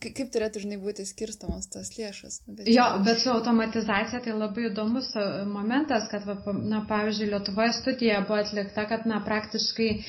Kaip 0.00 0.28
turėtų, 0.32 0.60
žinai, 0.62 0.76
būti 0.80 1.04
skirstamos 1.08 1.66
tas 1.72 1.90
lėšas? 1.96 2.40
Bet... 2.46 2.68
Jo, 2.70 2.84
bet 3.04 3.20
su 3.22 3.30
automatizacija 3.32 4.20
tai 4.24 4.34
labai 4.36 4.66
įdomus 4.68 5.08
e, 5.18 5.24
momentas, 5.50 6.06
kad, 6.12 6.26
na, 6.72 6.82
pavyzdžiui, 6.90 7.30
Lietuvoje 7.32 7.74
studija 7.78 8.20
buvo 8.28 8.38
atlikta, 8.40 8.86
kad, 8.90 9.06
na, 9.10 9.20
praktiškai 9.26 9.88
e, 9.90 10.02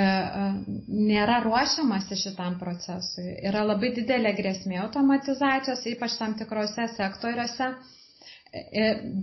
e, 0.00 0.48
nėra 1.10 1.38
ruošiamasi 1.46 2.18
šitam 2.24 2.58
procesui. 2.62 3.28
Yra 3.50 3.64
labai 3.68 3.92
didelė 4.00 4.34
grėsmė 4.40 4.82
automatizacijos, 4.86 5.86
ypač 5.94 6.18
tam 6.20 6.36
tikrose 6.40 6.88
sektoriuose. 6.96 7.72
E, 7.72 7.97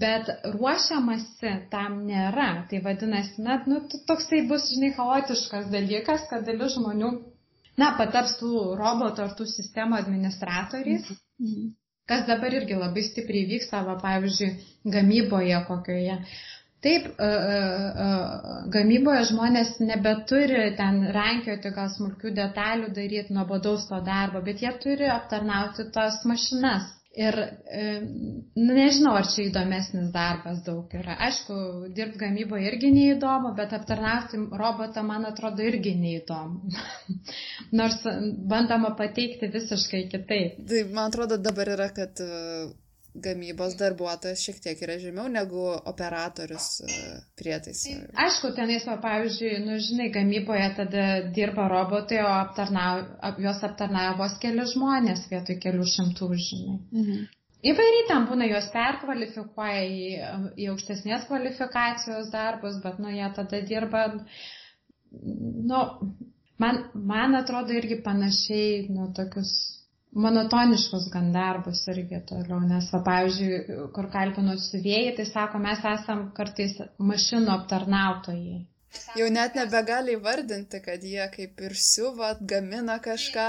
bet 0.01 0.29
ruošiamasi 0.53 1.53
tam 1.71 2.01
nėra. 2.07 2.49
Tai 2.69 2.81
vadinasi, 2.85 3.41
na, 3.45 3.59
nu, 3.69 3.81
toksai 4.09 4.43
bus, 4.49 4.67
žinai, 4.73 4.91
chaotiškas 4.97 5.71
dalykas, 5.73 6.27
kad 6.29 6.45
dalis 6.49 6.75
žmonių 6.77 7.13
na, 7.81 7.93
pataps 7.99 8.37
tų 8.41 8.51
robotų 8.79 9.25
ar 9.25 9.33
tų 9.37 9.47
sistemų 9.51 9.97
administratoriais, 9.99 11.07
mhm. 11.41 11.71
kas 12.09 12.27
dabar 12.29 12.53
irgi 12.59 12.77
labai 12.79 13.05
stipriai 13.05 13.47
vyksta, 13.49 13.83
va, 13.87 13.97
pavyzdžiui, 14.03 14.51
gamyboje 14.97 15.63
kokioje. 15.69 16.19
Taip, 16.85 17.05
e, 17.17 17.27
e, 17.27 17.59
e, 18.05 18.07
gamyboje 18.73 19.23
žmonės 19.31 19.71
nebeturi 19.81 20.67
ten 20.77 20.99
rankioti 21.15 21.71
gal 21.73 21.87
smulkių 21.89 22.33
detalių, 22.37 22.91
daryti 22.93 23.33
nuobodaus 23.33 23.87
to 23.89 23.97
darbo, 24.05 24.43
bet 24.45 24.61
jie 24.61 24.73
turi 24.83 25.09
aptarnauti 25.09 25.87
tas 25.95 26.19
mašinas. 26.29 26.91
Ir 27.15 27.35
e, 27.39 27.83
nu, 28.03 28.73
nežinau, 28.75 29.13
ar 29.15 29.27
čia 29.31 29.45
įdomesnis 29.47 30.09
darbas 30.11 30.59
daug 30.65 30.91
yra. 30.99 31.15
Aišku, 31.29 31.57
dirbti 31.95 32.19
gamyboje 32.25 32.67
irgi 32.67 32.91
neįdomu, 32.91 33.53
bet 33.55 33.75
aptarnauti 33.77 34.41
robotą, 34.59 35.03
man 35.07 35.27
atrodo, 35.29 35.63
irgi 35.63 35.95
neįdomu. 35.99 36.73
Nors 37.79 38.01
bandoma 38.51 38.91
pateikti 38.99 39.47
visiškai 39.53 40.07
kitaip. 40.11 40.59
Tai 40.67 40.83
man 40.91 41.07
atrodo 41.07 41.39
dabar 41.39 41.71
yra, 41.77 41.87
kad 41.95 42.19
gamybos 43.23 43.75
darbuotojas 43.79 44.41
šiek 44.43 44.59
tiek 44.63 44.81
yra 44.83 44.97
žemiau 44.99 45.29
negu 45.31 45.63
operatorius 45.91 46.67
e, 46.83 46.97
prietaisai. 47.39 47.95
Aišku, 48.25 48.51
tenais, 48.57 48.85
va, 48.89 48.97
pavyzdžiui, 49.03 49.53
nu, 49.63 49.77
žinai, 49.87 50.09
gamyboje 50.15 50.67
tada 50.79 51.05
dirba 51.37 51.67
robotai, 51.71 52.19
o 52.25 52.33
aptarnau, 52.41 53.05
juos 53.43 53.63
aptarnauja 53.67 54.17
vos 54.19 54.37
keli 54.43 54.67
žmonės 54.73 55.25
vietoj 55.31 55.59
kelių 55.63 55.87
šimtų, 55.95 56.29
žinai. 56.49 56.77
Mhm. 56.91 57.25
Įvairiai 57.65 58.05
tam 58.09 58.27
būna, 58.29 58.45
juos 58.45 58.67
perkvalifikuoja 58.73 59.85
į, 59.89 60.09
į 60.61 60.67
aukštesnės 60.73 61.23
kvalifikacijos 61.29 62.29
darbus, 62.33 62.77
bet, 62.83 62.99
nu, 63.01 63.09
jie 63.09 63.29
tada 63.33 63.61
dirba, 63.65 64.03
nu, 65.71 65.79
man, 66.61 66.83
man 66.93 67.39
atrodo 67.39 67.73
irgi 67.73 68.03
panašiai, 68.05 68.85
nu, 68.93 69.09
tokius 69.17 69.55
monotoniškus 70.15 71.09
gan 71.13 71.31
darbus 71.35 71.81
irgi 71.91 72.21
toliau, 72.29 72.61
nes, 72.63 72.87
va, 72.93 73.01
pavyzdžiui, 73.09 73.79
kur 73.95 74.07
kalbinu 74.13 74.55
siuvėjai, 74.67 75.15
tai 75.17 75.27
sako, 75.29 75.59
mes 75.65 75.83
esam 75.91 76.29
kartais 76.37 76.77
mašinų 77.11 77.51
aptarnautojai. 77.59 78.61
Jau 79.19 79.25
net 79.31 79.57
nebegali 79.59 80.15
įvardinti, 80.15 80.79
kad 80.83 81.03
jie 81.03 81.25
kaip 81.33 81.59
ir 81.67 81.73
siuva, 81.75 82.29
gamina 82.51 82.95
kažką, 83.03 83.47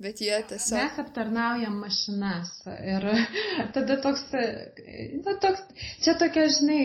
bet 0.00 0.22
jie 0.24 0.38
tiesiog. 0.48 0.78
Mes 0.78 1.02
aptarnaujam 1.02 1.76
mašinas 1.82 2.54
ir 2.72 3.04
tada 3.76 3.98
toks, 4.06 4.24
na, 4.32 5.36
toks, 5.42 5.84
čia 6.06 6.16
tokia, 6.22 6.46
žinai, 6.56 6.80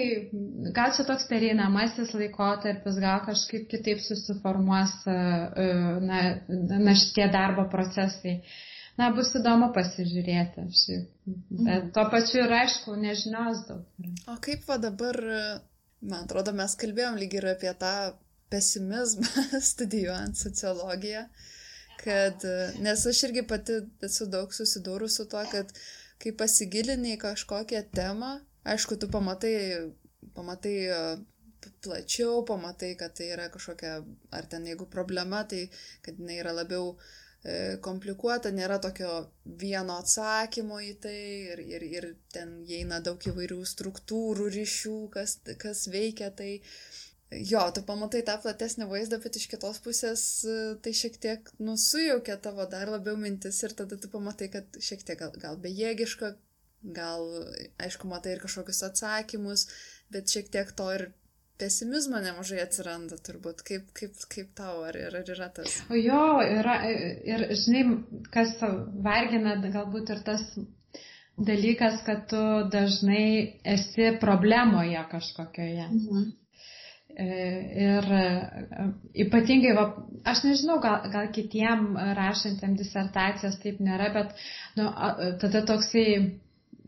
gal 0.75 0.91
čia 0.97 1.07
toks 1.07 1.29
pereinamasis 1.31 2.11
laikotarpis, 2.17 2.99
gal 3.05 3.23
kažkaip 3.29 3.69
kitaip 3.71 4.03
susiformuos, 4.03 4.99
na, 5.07 6.21
na 6.75 6.99
šitie 7.05 7.31
darbo 7.31 7.69
procesai 7.71 8.41
na, 8.99 9.09
bus 9.15 9.31
įdomu 9.37 9.71
pasižiūrėti. 9.75 10.65
Šiaip. 10.79 11.31
Bet 11.63 11.89
tuo 11.95 12.05
pačiu 12.13 12.43
ir 12.43 12.53
aišku, 12.59 12.97
nežinios 12.99 13.63
daug. 13.69 13.87
O 14.29 14.37
kaip 14.43 14.67
va 14.69 14.77
dabar, 14.81 15.19
man 16.03 16.21
atrodo, 16.25 16.53
mes 16.57 16.77
kalbėjom 16.79 17.17
lyg 17.21 17.33
ir 17.39 17.49
apie 17.53 17.73
tą 17.79 17.93
pesimizmą 18.53 19.47
studijuojant 19.71 20.37
sociologiją, 20.37 21.25
kad, 22.03 22.45
nes 22.85 23.05
aš 23.09 23.25
irgi 23.29 23.45
pati 23.49 23.81
esu 24.05 24.29
daug 24.29 24.53
susidūrus 24.53 25.17
su 25.19 25.27
tuo, 25.31 25.41
kad 25.49 25.73
kai 26.21 26.35
pasigilini 26.37 27.15
į 27.15 27.21
kažkokią 27.23 27.85
temą, 27.95 28.35
aišku, 28.69 28.99
tu 29.01 29.09
pamatai, 29.11 29.55
pamatai 30.37 30.75
plačiau, 31.83 32.43
pamatai, 32.47 32.93
kad 32.99 33.15
tai 33.17 33.31
yra 33.33 33.49
kažkokia, 33.51 33.97
ar 34.35 34.47
ten 34.51 34.67
jeigu 34.67 34.85
problema, 34.91 35.41
tai 35.49 35.65
kad 36.03 36.19
jinai 36.19 36.37
yra 36.43 36.53
labiau 36.55 36.93
uh, 36.93 37.03
E, 37.03 37.22
komplikuota, 37.83 38.53
nėra 38.55 38.77
tokio 38.79 39.25
vieno 39.59 39.97
atsakymo 39.99 40.77
į 40.79 40.93
tai 41.03 41.17
ir, 41.51 41.59
ir, 41.59 41.83
ir 41.83 42.05
ten 42.31 42.61
įeina 42.63 43.01
daug 43.03 43.19
įvairių 43.19 43.57
struktūrų, 43.67 44.47
ryšių, 44.55 44.99
kas, 45.11 45.41
kas 45.59 45.87
veikia 45.91 46.31
tai. 46.31 46.53
Jo, 47.33 47.63
tu 47.73 47.81
pamatai 47.81 48.21
tą 48.23 48.35
platesnį 48.43 48.85
vaizdą, 48.91 49.17
bet 49.23 49.39
iš 49.39 49.47
kitos 49.49 49.79
pusės 49.81 50.23
e, 50.45 50.57
tai 50.85 50.91
šiek 50.93 51.15
tiek 51.17 51.47
nusujaukia 51.57 52.35
tavo 52.37 52.67
dar 52.69 52.91
labiau 52.93 53.17
mintis 53.17 53.57
ir 53.65 53.73
tada 53.73 53.97
tu 53.97 54.11
pamatai, 54.11 54.51
kad 54.53 54.77
šiek 54.77 55.01
tiek 55.01 55.17
gal, 55.17 55.33
gal 55.41 55.57
bejėgiška, 55.63 56.29
gal, 56.93 57.25
aišku, 57.81 58.07
matai 58.11 58.35
ir 58.35 58.43
kažkokius 58.43 58.83
atsakymus, 58.85 59.65
bet 60.13 60.29
šiek 60.29 60.53
tiek 60.53 60.71
to 60.77 60.91
ir 60.93 61.07
pesimizmo 61.59 62.19
nemažai 62.23 62.61
atsiranda 62.63 63.17
turbūt. 63.25 63.63
Kaip, 63.67 63.89
kaip, 63.97 64.19
kaip 64.31 64.53
tau, 64.57 64.83
ar, 64.87 64.97
ar, 65.09 65.17
ar 65.21 65.33
yra 65.35 65.49
tas? 65.53 65.79
O 65.89 65.97
jo, 65.99 66.21
yra, 66.43 66.77
ir 67.33 67.47
žinai, 67.63 67.83
kas 68.33 68.55
vargina 69.05 69.57
galbūt 69.63 70.13
ir 70.15 70.23
tas 70.25 70.45
dalykas, 71.37 72.01
kad 72.05 72.27
tu 72.29 72.43
dažnai 72.73 73.59
esi 73.75 74.13
problemoje 74.21 75.03
kažkokioje. 75.11 75.89
Mhm. 75.89 76.31
E, 77.13 77.25
ir 77.77 78.07
ypatingai, 79.21 79.75
va, 79.77 79.83
aš 80.25 80.47
nežinau, 80.47 80.79
gal, 80.81 81.03
gal 81.13 81.27
kitiem 81.35 81.91
rašantiem 82.17 82.73
disertacijas 82.79 83.59
taip 83.61 83.77
nėra, 83.85 84.07
bet 84.15 84.31
nu, 84.79 84.87
tada 85.43 85.61
toksai, 85.69 86.07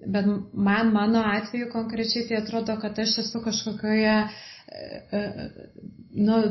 bet 0.01 0.31
man 0.53 0.89
mano 0.95 1.21
atveju 1.29 1.69
konkrečiai 1.69 2.25
tai 2.25 2.39
atrodo, 2.39 2.73
kad 2.81 2.97
aš 3.05 3.19
esu 3.21 3.43
kažkokioje 3.45 4.15
uh, 4.23 4.41
nu, 6.27 6.41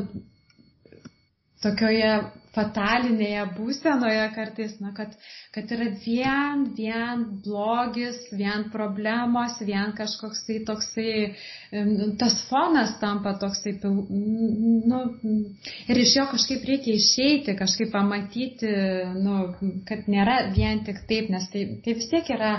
tokioje 1.63 2.11
fatalinėje 2.55 3.41
būsenoje 3.57 4.23
kartais, 4.35 4.75
na, 4.79 4.93
kad, 4.95 5.11
kad 5.55 5.71
yra 5.75 5.87
vien, 6.05 6.63
vien 6.77 7.25
blogis, 7.43 8.19
vien 8.39 8.67
problemos, 8.71 9.57
vien 9.67 9.91
kažkoks 9.97 10.45
tai 10.47 10.61
toksai, 10.69 11.09
tas 12.21 12.37
fonas 12.49 12.95
tampa 13.01 13.35
toksai, 13.41 13.75
nu, 13.83 15.01
ir 15.91 16.01
iš 16.05 16.15
jo 16.21 16.27
kažkaip 16.31 16.67
reikia 16.71 16.95
išeiti, 16.95 17.57
kažkaip 17.59 17.91
pamatyti, 17.95 18.71
nu, 19.19 19.39
kad 19.89 20.07
nėra 20.11 20.45
vien 20.55 20.85
tik 20.87 21.03
taip, 21.09 21.31
nes 21.35 21.49
tai, 21.51 21.67
tai 21.83 21.99
vis 21.99 22.11
tiek 22.13 22.35
yra 22.37 22.55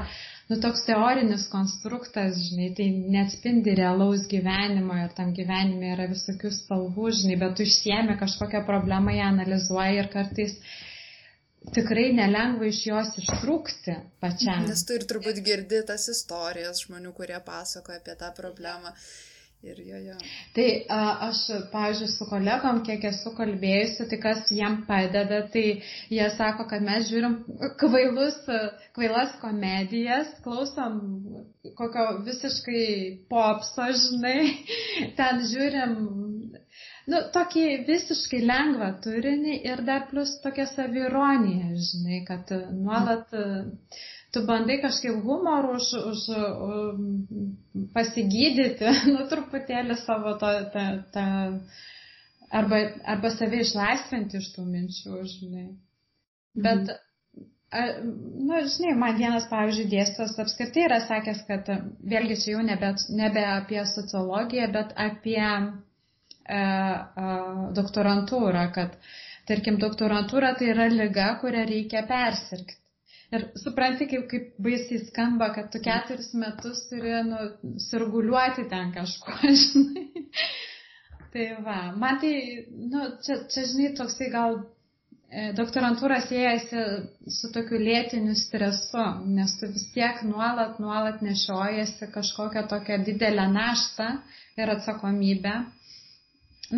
nu, 0.50 0.58
toks 0.62 0.84
teorinis 0.86 1.46
konstruktas, 1.52 2.38
žinai, 2.48 2.70
tai 2.78 2.88
neatspindi 3.14 3.74
realaus 3.78 4.26
gyvenimo 4.30 4.98
ir 5.02 5.14
tam 5.18 5.32
gyvenime 5.36 5.94
yra 5.96 6.08
visokių 6.10 6.52
spalvų, 6.58 7.12
žinai, 7.20 7.38
bet 7.42 7.56
tu 7.58 7.66
išsiemi 7.66 8.18
kažkokią 8.20 8.62
problemą, 8.68 9.14
ją 9.16 9.30
analizuoji 9.34 10.02
ir 10.02 10.10
kartais 10.12 10.58
tikrai 11.74 12.10
nelengva 12.14 12.68
iš 12.70 12.82
jos 12.86 13.14
ištrūkti 13.22 13.96
pačiam. 14.22 14.66
Nes 14.70 14.84
tu 14.86 14.94
ir 14.98 15.06
turbūt 15.10 15.42
girdi 15.46 15.82
tas 15.88 16.06
istorijas 16.12 16.84
žmonių, 16.86 17.14
kurie 17.16 17.40
pasakoja 17.46 18.02
apie 18.02 18.14
tą 18.20 18.30
problemą. 18.36 18.94
Ir 19.66 19.78
jo, 19.82 19.98
jo. 19.98 20.14
Tai 20.54 20.64
a, 20.94 20.98
aš, 21.26 21.38
pavyzdžiui, 21.72 22.10
su 22.12 22.26
kolegom, 22.30 22.76
kiek 22.86 23.02
esu 23.10 23.32
kalbėjusi, 23.34 24.06
tai 24.12 24.18
kas 24.22 24.52
jiem 24.54 24.76
padeda, 24.86 25.40
tai 25.54 25.64
jie 26.12 26.28
sako, 26.36 26.68
kad 26.70 26.84
mes 26.86 27.08
žiūrim 27.10 27.34
kvailus, 27.80 28.36
kvailas 28.94 29.34
komedijas, 29.42 30.30
klausom 30.44 31.00
kokio 31.80 32.06
visiškai 32.28 32.86
popso, 33.32 33.88
žinai, 34.04 34.38
ten 35.18 35.42
žiūrim, 35.50 35.96
nu, 37.10 37.22
tokį 37.34 37.66
visiškai 37.90 38.44
lengvą 38.46 38.92
turinį 39.08 39.58
ir 39.72 39.82
dar 39.88 40.06
plus 40.12 40.38
tokia 40.46 40.68
savironija, 40.76 41.72
žinai, 41.90 42.22
kad 42.30 42.54
nuolat 42.70 43.34
tu 44.36 44.44
bandai 44.44 44.76
kažkaip 44.84 45.22
humorų 45.24 45.76
už, 45.80 45.90
už, 46.12 46.24
už 46.68 47.90
pasigydyti, 47.96 48.92
nu, 49.14 49.24
truputėlį 49.30 49.96
savo 50.02 50.36
tą, 50.40 50.52
tą, 50.74 50.84
tą 51.14 51.26
arba, 52.60 52.82
arba 53.14 53.32
save 53.34 53.62
išlaisvinti 53.64 54.40
iš 54.42 54.52
tų 54.54 54.66
minčių, 54.68 55.18
žinai. 55.32 55.66
Bet, 56.66 56.92
mhm. 56.92 57.48
a, 57.80 57.84
nu, 58.04 58.62
žinai, 58.76 58.94
man 59.02 59.18
vienas, 59.20 59.48
pavyzdžiui, 59.52 59.90
dėstos 59.92 60.36
apskritai 60.44 60.86
yra 60.86 61.02
sakęs, 61.08 61.44
kad 61.48 61.68
vėlgi 62.14 62.40
čia 62.44 62.56
jau 62.56 62.64
nebe, 62.70 62.94
nebe 63.22 63.44
apie 63.56 63.82
sociologiją, 63.92 64.70
bet 64.76 64.96
apie 65.08 65.42
e, 65.42 65.60
e, 66.56 67.36
doktorantūrą, 67.80 68.66
kad, 68.76 68.96
tarkim, 69.48 69.80
doktorantūra 69.82 70.56
tai 70.58 70.72
yra 70.74 70.90
lyga, 70.92 71.34
kurią 71.42 71.68
reikia 71.68 72.04
persirgti. 72.08 72.82
Ir 73.34 73.48
supranti, 73.58 74.06
kaip, 74.06 74.28
kaip 74.30 74.54
baisiai 74.62 75.02
skamba, 75.08 75.48
kad 75.54 75.72
tu 75.72 75.80
keturis 75.82 76.30
metus 76.38 76.84
turi 76.90 77.14
nu, 77.26 77.40
sirguliuoti 77.82 78.68
ten 78.70 78.92
kažko, 78.94 79.34
žinai. 79.62 80.22
tai 81.32 81.48
va, 81.66 81.80
man 81.98 82.20
tai, 82.22 82.32
nu, 82.92 83.08
čia, 83.26 83.40
čia, 83.50 83.66
žinai, 83.72 83.90
toksai 83.98 84.28
gal 84.30 84.60
e, 84.60 85.48
doktorantūra 85.58 86.20
siejasi 86.28 86.84
su 87.38 87.50
tokiu 87.56 87.82
lėtiniu 87.82 88.36
stresu, 88.38 89.08
nes 89.34 89.56
tu 89.58 89.72
vis 89.74 89.88
tiek 89.96 90.22
nuolat, 90.30 90.78
nuolat 90.82 91.18
nešiojasi 91.26 92.12
kažkokią 92.14 92.62
tokią 92.70 93.02
didelę 93.10 93.48
naštą 93.58 94.12
ir 94.56 94.76
atsakomybę. 94.78 95.56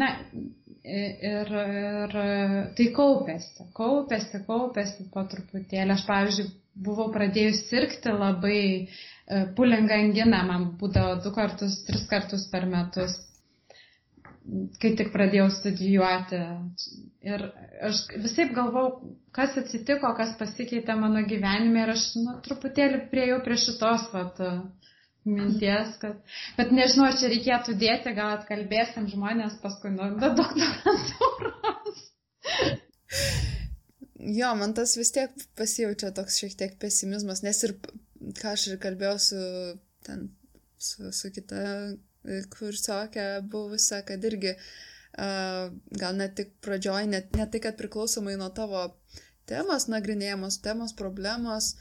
Na, 0.01 0.15
ir, 0.85 1.51
ir 1.53 2.17
tai 2.79 2.87
kaupėsi, 2.97 3.67
kaupėsi, 3.77 4.41
kaupėsi 4.47 5.07
po 5.15 5.25
truputėlį. 5.33 5.95
Aš, 5.95 6.05
pavyzdžiui, 6.09 6.49
buvau 6.89 7.09
pradėjus 7.15 7.65
sirgti 7.71 8.13
labai 8.15 8.59
e, 8.63 8.87
pulingą 9.59 9.99
anginą, 10.05 10.43
man 10.51 10.67
būdavo 10.81 11.17
du 11.25 11.33
kartus, 11.35 11.81
tris 11.89 12.05
kartus 12.11 12.47
per 12.53 12.67
metus, 12.71 13.17
kai 14.83 14.95
tik 15.01 15.11
pradėjau 15.15 15.49
studijuoti. 15.59 16.43
Ir 17.29 17.45
aš 17.91 18.05
visai 18.23 18.47
galvau, 18.57 18.87
kas 19.37 19.57
atsitiko, 19.61 20.13
kas 20.17 20.37
pasikeitė 20.41 20.95
mano 21.01 21.25
gyvenime 21.29 21.83
ir 21.85 21.95
aš 21.97 22.07
nu, 22.23 22.39
truputėlį 22.47 23.03
priejau 23.13 23.41
prie 23.45 23.59
šitos 23.65 24.07
vat, 24.15 24.41
minties, 25.29 25.95
kad, 26.03 26.19
bet 26.59 26.73
nežinau, 26.75 27.11
čia 27.21 27.31
reikėtų 27.33 27.77
dėti, 27.81 28.15
gal 28.17 28.37
atkalbėsim 28.39 29.09
žmonės 29.13 29.59
paskui 29.63 29.93
nuo 29.95 30.11
doktorantūros. 30.23 32.05
Jo, 34.19 34.51
man 34.59 34.75
tas 34.75 34.97
vis 34.99 35.13
tiek 35.15 35.33
pasijaučia 35.57 36.11
toks 36.17 36.41
šiek 36.41 36.57
tiek 36.59 36.75
pesimizmas, 36.83 37.45
nes 37.47 37.63
ir, 37.65 37.77
ką 38.41 38.55
aš 38.57 38.67
ir 38.73 38.81
kalbėjau 38.83 39.15
su, 39.23 39.43
ten, 40.07 40.27
su, 40.83 41.13
su 41.15 41.31
kita 41.35 41.63
e, 41.63 42.41
kursiokė 42.53 43.29
buvusią, 43.53 44.03
kad 44.09 44.27
irgi 44.27 44.57
uh, 44.57 45.71
gal 46.03 46.19
net 46.19 46.35
tik 46.41 46.53
pradžioj, 46.67 47.07
net, 47.15 47.31
net 47.39 47.55
tai, 47.55 47.63
kad 47.69 47.79
priklausomai 47.79 48.35
nuo 48.41 48.51
tavo 48.59 48.83
temos 49.49 49.87
nagrinėjamos, 49.89 50.59
temos 50.67 50.93
problemos, 50.99 51.77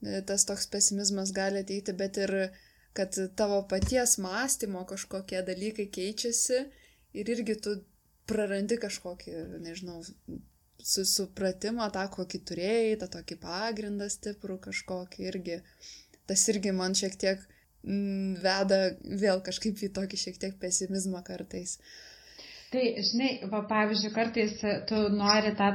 e, 0.00 0.22
tas 0.30 0.46
toks 0.48 0.70
pesimizmas 0.72 1.34
gali 1.36 1.66
ateiti, 1.66 1.96
bet 2.04 2.22
ir 2.22 2.36
uh, 2.46 2.60
kad 2.96 3.14
tavo 3.36 3.62
paties 3.70 4.18
mąstymo 4.18 4.84
kažkokie 4.86 5.42
dalykai 5.46 5.86
keičiasi 5.94 6.58
ir 7.14 7.30
irgi 7.34 7.56
tu 7.64 7.76
prarandi 8.30 8.78
kažkokį, 8.80 9.36
nežinau, 9.64 10.02
su 10.82 11.04
supratimą 11.04 11.88
tą, 11.94 12.04
kokį 12.14 12.42
turėjai, 12.50 12.98
tą 13.00 13.08
tokį 13.16 13.38
pagrindą 13.42 14.08
stiprų 14.10 14.58
kažkokį 14.66 15.26
irgi. 15.30 15.58
Tas 16.30 16.46
irgi 16.52 16.72
man 16.76 16.94
šiek 16.98 17.16
tiek 17.20 17.42
mm, 17.82 18.38
veda 18.44 18.80
vėl 19.24 19.42
kažkaip 19.46 19.82
į 19.82 19.90
tokį 19.98 20.22
šiek 20.24 20.40
tiek 20.44 20.56
pesimizmą 20.62 21.24
kartais. 21.26 21.78
Tai, 22.70 22.82
žinai, 23.02 23.30
va, 23.50 23.64
pavyzdžiui, 23.70 24.12
kartais 24.14 24.52
tu 24.86 24.98
nori 25.14 25.54
tą 25.58 25.72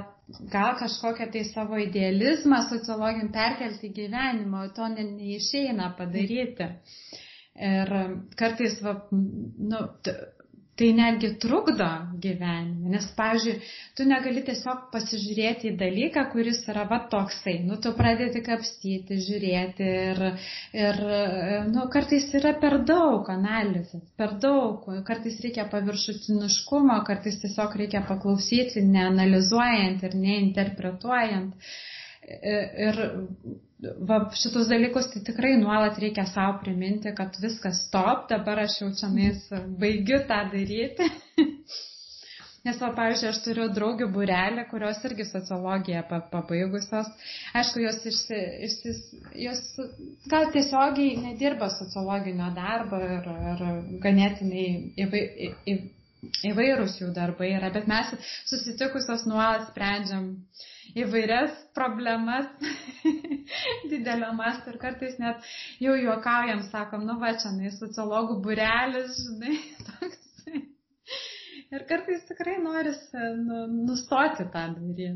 gal 0.52 0.78
kažkokią 0.80 1.28
tai 1.34 1.44
savo 1.50 1.78
idealizmą 1.82 2.62
sociologin 2.70 3.34
perkelti 3.36 3.90
į 3.90 3.96
gyvenimą, 4.00 4.64
o 4.68 4.72
to 4.78 4.88
ne, 4.94 5.04
neišeina 5.18 5.92
padaryti. 6.00 6.70
Ir 7.66 7.92
kartais, 8.40 8.80
va, 8.84 8.96
nu, 9.12 9.82
tai 10.76 10.90
netgi 10.96 11.30
trukdo 11.40 11.88
gyvenime. 12.24 12.90
Nes, 12.92 13.06
pavyzdžiui, 13.16 13.56
tu 13.96 14.06
negali 14.08 14.42
tiesiog 14.48 14.90
pasižiūrėti 14.92 15.70
į 15.72 15.76
dalyką, 15.80 16.26
kuris 16.34 16.60
yra 16.72 16.84
va 16.90 17.00
toksai. 17.12 17.56
Nu, 17.68 17.78
tu 17.84 17.94
pradedi 17.96 18.42
kapstyti, 18.44 19.20
žiūrėti 19.28 19.88
ir, 19.88 20.22
ir 20.86 21.00
nu, 21.72 21.88
kartais 21.96 22.28
yra 22.40 22.52
per 22.60 22.78
daug 22.92 23.30
analizės, 23.32 24.04
per 24.20 24.36
daug. 24.44 24.84
Kartais 25.08 25.40
reikia 25.46 25.68
paviršutiniškumo, 25.72 27.00
kartais 27.08 27.40
tiesiog 27.44 27.80
reikia 27.84 28.04
paklausyti, 28.10 28.84
neanalizuojant 28.90 30.04
ir 30.10 30.20
neinterpretuojant. 30.26 31.72
Ir 32.26 33.00
va, 34.10 34.20
šitus 34.36 34.70
dalykus 34.72 35.10
tai 35.14 35.22
tikrai 35.30 35.56
nuolat 35.62 35.98
reikia 36.02 36.26
savo 36.30 36.60
priminti, 36.62 37.14
kad 37.18 37.36
viskas 37.42 37.84
stop, 37.88 38.30
dabar 38.32 38.64
aš 38.66 38.80
jau 38.82 38.92
čia 39.00 39.10
nais 39.14 39.44
baigiu 39.82 40.22
tą 40.30 40.40
daryti. 40.54 41.10
Nes, 42.66 42.80
va, 42.82 42.88
pavyzdžiui, 42.98 43.28
aš 43.30 43.40
turiu 43.46 43.66
draugių 43.74 44.08
būrelį, 44.14 44.64
kurios 44.72 45.04
irgi 45.06 45.28
sociologiją 45.30 46.00
pabaigusios. 46.32 47.12
Aišku, 47.60 47.84
jos, 47.84 48.00
išsi, 48.10 48.40
išsis, 48.68 49.02
jos 49.38 49.60
gal 50.32 50.50
tiesiogiai 50.56 51.20
nedirba 51.28 51.70
sociologinio 51.76 52.50
darbo 52.56 52.98
ir, 53.06 53.30
ir 53.52 53.62
ganėtinai 54.08 54.66
įvai, 55.06 55.22
į, 55.70 55.78
įvairūs 56.50 56.98
jų 57.04 57.12
darbai 57.14 57.52
yra, 57.60 57.70
bet 57.76 57.86
mes 57.92 58.16
susitikusios 58.50 59.28
nuolat 59.30 59.70
sprendžiam 59.70 60.32
uh, 60.32 60.66
įvairias 60.96 61.56
problemas 61.78 62.48
didelio 63.92 64.32
masto 64.38 64.72
ir 64.74 64.80
kartais 64.82 65.18
net 65.22 65.44
jau 65.84 65.96
juokaujam, 66.00 66.64
sakom, 66.72 67.06
nu 67.08 67.18
va, 67.22 67.34
čia, 67.42 67.52
nai, 67.56 67.72
sociologų 67.76 68.40
burelis, 68.46 69.20
žinai, 69.26 69.58
toks. 69.90 70.22
Ir 71.74 71.84
kartais 71.90 72.28
tikrai 72.30 72.60
norisi 72.62 73.22
nu, 73.42 73.66
nustoti 73.88 74.46
tą 74.54 74.68
daryti. 74.76 75.08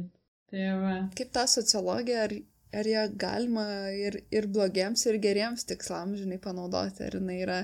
Tai 0.49 0.71
va. 0.81 0.95
Kaip 1.15 1.29
ta 1.35 1.45
sociologija, 1.47 2.23
ar, 2.25 2.33
ar 2.81 2.89
ją 2.89 3.03
galima 3.21 3.65
ir, 3.93 4.17
ir 4.33 4.47
blogiems, 4.49 5.05
ir 5.07 5.19
geriems 5.21 5.67
tikslams, 5.69 6.23
žinai, 6.23 6.39
panaudoti, 6.41 7.05
ar 7.05 7.19
jinai 7.19 7.37
yra 7.45 7.59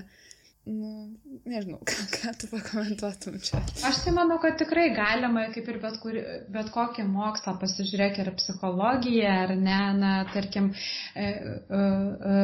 Nu, 0.65 1.13
nežinau, 1.45 1.77
ką, 1.89 2.03
ką 2.09 2.31
tu 2.41 2.47
pakomentuotum 2.49 3.35
čia. 3.45 3.59
Aš 3.85 3.99
tai 4.01 4.13
manau, 4.15 4.39
kad 4.41 4.55
tikrai 4.57 4.87
galima, 4.97 5.43
kaip 5.53 5.67
ir 5.69 5.77
bet, 5.83 5.99
kur, 6.01 6.17
bet 6.55 6.71
kokį 6.73 7.05
mokslą, 7.05 7.53
pasižiūrėk 7.61 8.17
ir 8.23 8.31
psichologiją, 8.39 9.35
ar 9.43 9.53
ne, 9.59 9.77
na, 9.99 10.13
tarkim, 10.33 10.71
e, 11.13 11.27
e, 11.27 11.83
e, 12.31 12.39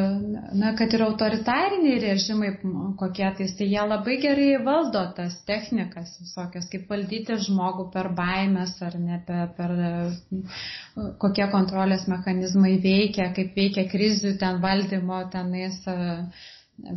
na, 0.61 0.75
kad 0.77 0.93
ir 0.93 1.05
autoritariniai 1.07 1.97
režimai 2.05 2.53
kokie 3.01 3.25
tais, 3.41 3.57
tai 3.57 3.71
jie 3.71 3.87
labai 3.89 4.19
gerai 4.21 4.51
valdo 4.69 5.01
tas 5.17 5.41
technikas 5.49 6.13
visokias, 6.21 6.69
kaip 6.69 6.85
valdyti 6.93 7.41
žmogų 7.49 7.89
per 7.97 8.13
baimės, 8.21 8.77
ar 8.85 9.01
ne, 9.01 9.17
per, 9.25 9.49
per 9.57 9.75
kokie 11.25 11.49
kontrolės 11.57 12.05
mechanizmai 12.11 12.77
veikia, 12.85 13.31
kaip 13.33 13.57
veikia 13.57 13.89
krizių 13.89 14.37
ten 14.45 14.61
valdymo 14.61 15.25
tenais 15.33 15.81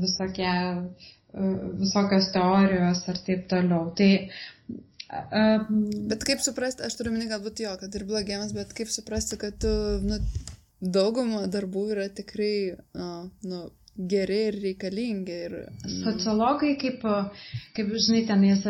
visokie 0.01 0.53
visokios 1.81 2.31
teorijos 2.35 3.05
ir 3.11 3.21
taip 3.27 3.47
toliau. 3.51 3.89
Tai, 3.99 4.11
um, 5.11 5.87
bet 6.11 6.27
kaip 6.29 6.43
suprasti, 6.45 6.85
aš 6.87 6.99
turiu 6.99 7.15
minį 7.15 7.31
galbūt 7.33 7.65
jo, 7.65 7.73
kad 7.81 7.95
ir 7.95 8.07
blogiems, 8.09 8.55
bet 8.57 8.75
kaip 8.77 8.93
suprasti, 8.93 9.39
kad 9.41 9.59
tu, 9.63 9.73
nu, 10.05 10.21
dauguma 10.81 11.47
darbų 11.51 11.89
yra 11.97 12.07
tikrai, 12.13 12.77
nu, 13.49 13.65
geri 13.95 14.41
ir 14.51 14.61
reikalingi. 14.63 15.41
Ir. 15.49 15.59
Sociologai, 16.05 16.75
kaip, 16.81 17.05
kaip 17.77 17.93
žinai, 17.95 18.25
tenais 18.31 18.65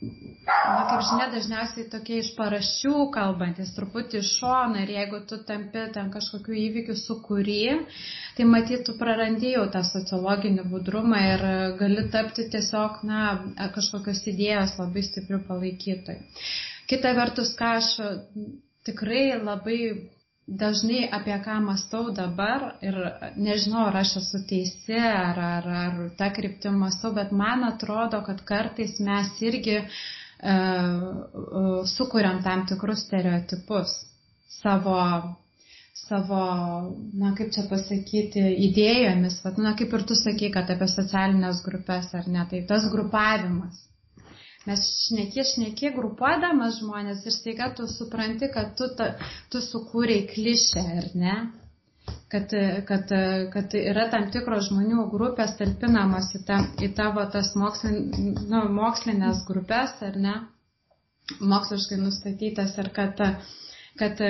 na, 0.00 0.84
kaip 0.88 1.02
žinia, 1.08 1.26
dažniausiai 1.32 1.86
tokie 1.92 2.20
iš 2.22 2.30
paraščių 2.38 2.92
kalbantis, 3.14 3.72
truputį 3.76 4.20
iš 4.22 4.30
šono 4.40 4.80
ir 4.80 4.92
jeigu 4.94 5.20
tu 5.28 5.38
tampi 5.48 5.82
ten 5.96 6.08
kažkokių 6.14 6.56
įvykių 6.64 6.96
sukūry, 7.00 7.58
tai 8.38 8.46
matyt, 8.48 8.86
tu 8.88 8.96
prarandi 9.00 9.52
jau 9.54 9.66
tą 9.74 9.82
sociologinį 9.86 10.64
budrumą 10.72 11.20
ir 11.34 11.44
gali 11.82 12.06
tapti 12.14 12.48
tiesiog, 12.54 13.02
na, 13.10 13.24
kažkokios 13.76 14.24
idėjos 14.32 14.78
labai 14.80 15.04
stiprių 15.08 15.42
palaikytojų. 15.50 16.46
Kita 16.90 17.12
vertus, 17.20 17.52
ką 17.58 17.74
aš 17.82 17.92
tikrai 18.88 19.26
labai 19.38 19.80
dažnai 20.50 21.08
apie 21.12 21.36
ką 21.44 21.58
mastau 21.64 22.10
dabar 22.14 22.64
ir 22.82 22.96
nežinau, 23.36 23.84
ar 23.88 24.00
aš 24.02 24.16
esu 24.20 24.40
teisi, 24.50 24.96
ar, 24.98 25.38
ar, 25.38 25.68
ar 25.82 25.98
tą 26.18 26.30
kryptim 26.38 26.80
mastau, 26.82 27.12
bet 27.14 27.30
man 27.32 27.62
atrodo, 27.68 28.22
kad 28.26 28.42
kartais 28.48 28.96
mes 29.06 29.30
irgi 29.46 29.76
e, 29.80 30.56
sukuriam 31.94 32.42
tam 32.46 32.66
tikrus 32.66 33.04
stereotipus 33.06 33.94
savo, 34.60 34.96
savo, 35.94 36.42
na 37.22 37.34
kaip 37.38 37.52
čia 37.54 37.66
pasakyti, 37.70 38.42
idėjomis, 38.70 39.38
vat, 39.44 39.60
na 39.62 39.76
kaip 39.78 39.94
ir 39.94 40.06
tu 40.10 40.18
sakai, 40.18 40.50
kad 40.56 40.72
apie 40.74 40.90
socialinės 40.90 41.62
grupės 41.66 42.10
ar 42.18 42.26
ne, 42.26 42.42
tai 42.50 42.64
tas 42.72 42.90
grupavimas. 42.92 43.86
Mes 44.68 44.80
šneki, 45.06 45.42
šneki 45.54 45.90
grupuodamas 45.94 46.74
žmonės 46.82 47.22
ir 47.24 47.32
staiga 47.32 47.70
tu 47.76 47.86
supranti, 47.88 48.48
kad 48.56 48.74
tu, 48.80 48.88
ta, 48.98 49.06
tu 49.52 49.62
sukūrei 49.66 50.26
klišę, 50.32 50.82
ar 51.00 51.06
ne? 51.22 51.36
Kad, 52.30 52.52
kad, 52.88 53.12
kad 53.54 53.74
yra 53.80 54.04
tam 54.12 54.26
tikros 54.34 54.68
žmonių 54.68 55.06
grupės 55.14 55.54
talpinamos 55.60 56.28
į, 56.36 56.42
ta, 56.50 56.58
į 56.86 56.90
tavo 56.98 57.24
tas 57.36 57.54
mokslin, 57.62 57.96
nu, 58.52 58.60
mokslinės 58.76 59.40
grupės, 59.48 59.96
ar 60.10 60.20
ne? 60.26 60.36
Moksliškai 61.54 61.98
nustatytas 62.04 62.76
ir 62.82 62.92
kad 63.00 63.24
kad, 64.00 64.20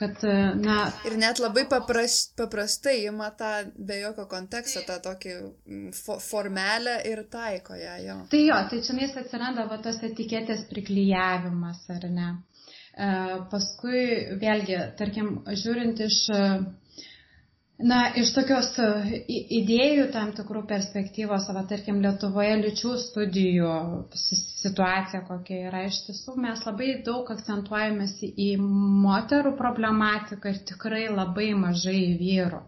kad, 0.00 0.24
na. 0.58 0.78
Ir 1.08 1.18
net 1.20 1.40
labai 1.42 1.66
papras, 1.70 2.16
paprastai 2.38 2.96
ima 3.04 3.28
tą 3.38 3.52
be 3.76 4.00
jokio 4.00 4.24
konteksto, 4.30 4.82
tą 4.88 4.98
tokį 5.04 5.34
mm, 5.36 5.86
fo, 5.96 6.18
formelę 6.24 6.98
ir 7.10 7.22
taiko 7.32 7.76
ją 7.78 7.94
jo. 8.06 8.18
Tai 8.32 8.42
jo, 8.42 8.58
tai 8.72 8.82
čia 8.86 8.98
nes 8.98 9.16
atsiranda 9.20 9.68
va 9.70 9.80
tos 9.84 10.00
etiketės 10.08 10.64
priklyjavimas, 10.72 11.84
ar 11.94 12.08
ne. 12.12 12.28
E, 12.98 13.08
paskui 13.52 14.04
vėlgi, 14.40 14.80
tarkim, 14.98 15.34
žiūrint 15.64 16.04
iš 16.08 16.22
Na, 17.78 17.98
iš 18.18 18.32
tokios 18.34 18.72
e, 18.82 18.86
idėjų 19.54 20.08
tam 20.10 20.32
tikrų 20.34 20.64
perspektyvos, 20.66 21.44
va, 21.54 21.60
tarkim, 21.70 22.00
Lietuvoje 22.02 22.56
lyčių 22.58 22.94
studijų 22.98 23.74
situacija 24.18 25.20
kokia 25.28 25.60
yra, 25.68 25.84
iš 25.86 26.00
tiesų 26.08 26.34
mes 26.42 26.64
labai 26.66 26.88
daug 27.06 27.30
akcentuojamės 27.30 28.16
į 28.26 28.48
moterų 29.04 29.52
problematiką 29.60 30.50
ir 30.50 30.58
tikrai 30.72 31.04
labai 31.06 31.52
mažai 31.60 32.00
vyrų. 32.18 32.58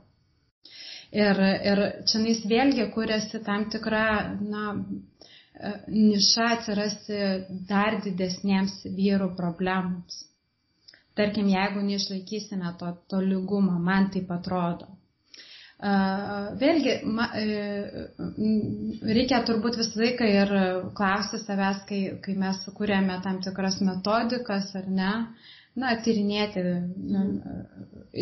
Ir, 1.11 1.43
ir 1.73 1.83
čia 2.07 2.23
nais 2.23 2.45
vėlgi 2.47 2.87
kuriasi 2.95 3.43
tam 3.51 3.67
tikra, 3.75 4.05
na, 4.39 4.77
e, 5.59 5.75
niša 5.91 6.47
atsirasti 6.61 7.19
dar 7.73 7.99
didesniems 8.07 8.79
vyrų 8.87 9.33
problemams. 9.43 10.23
Tarkim, 11.19 11.51
jeigu 11.51 11.83
neišlaikysime 11.91 12.77
to, 12.79 12.95
to 13.11 13.19
lygumo, 13.27 13.75
man 13.91 14.07
taip 14.15 14.31
atrodo. 14.39 15.00
Vėlgi, 15.81 16.95
ma, 17.09 17.27
e, 17.41 17.45
reikia 19.17 19.39
turbūt 19.49 19.79
visą 19.81 20.03
laiką 20.03 20.27
ir 20.29 20.51
klausti 20.99 21.41
savęs, 21.41 21.79
kai, 21.89 22.01
kai 22.27 22.35
mes 22.43 22.59
kūrėme 22.77 23.17
tam 23.25 23.39
tikras 23.47 23.79
metodikas 23.89 24.69
ar 24.77 24.91
ne, 24.99 25.13
na, 25.81 25.95
tyrinėti 26.05 26.65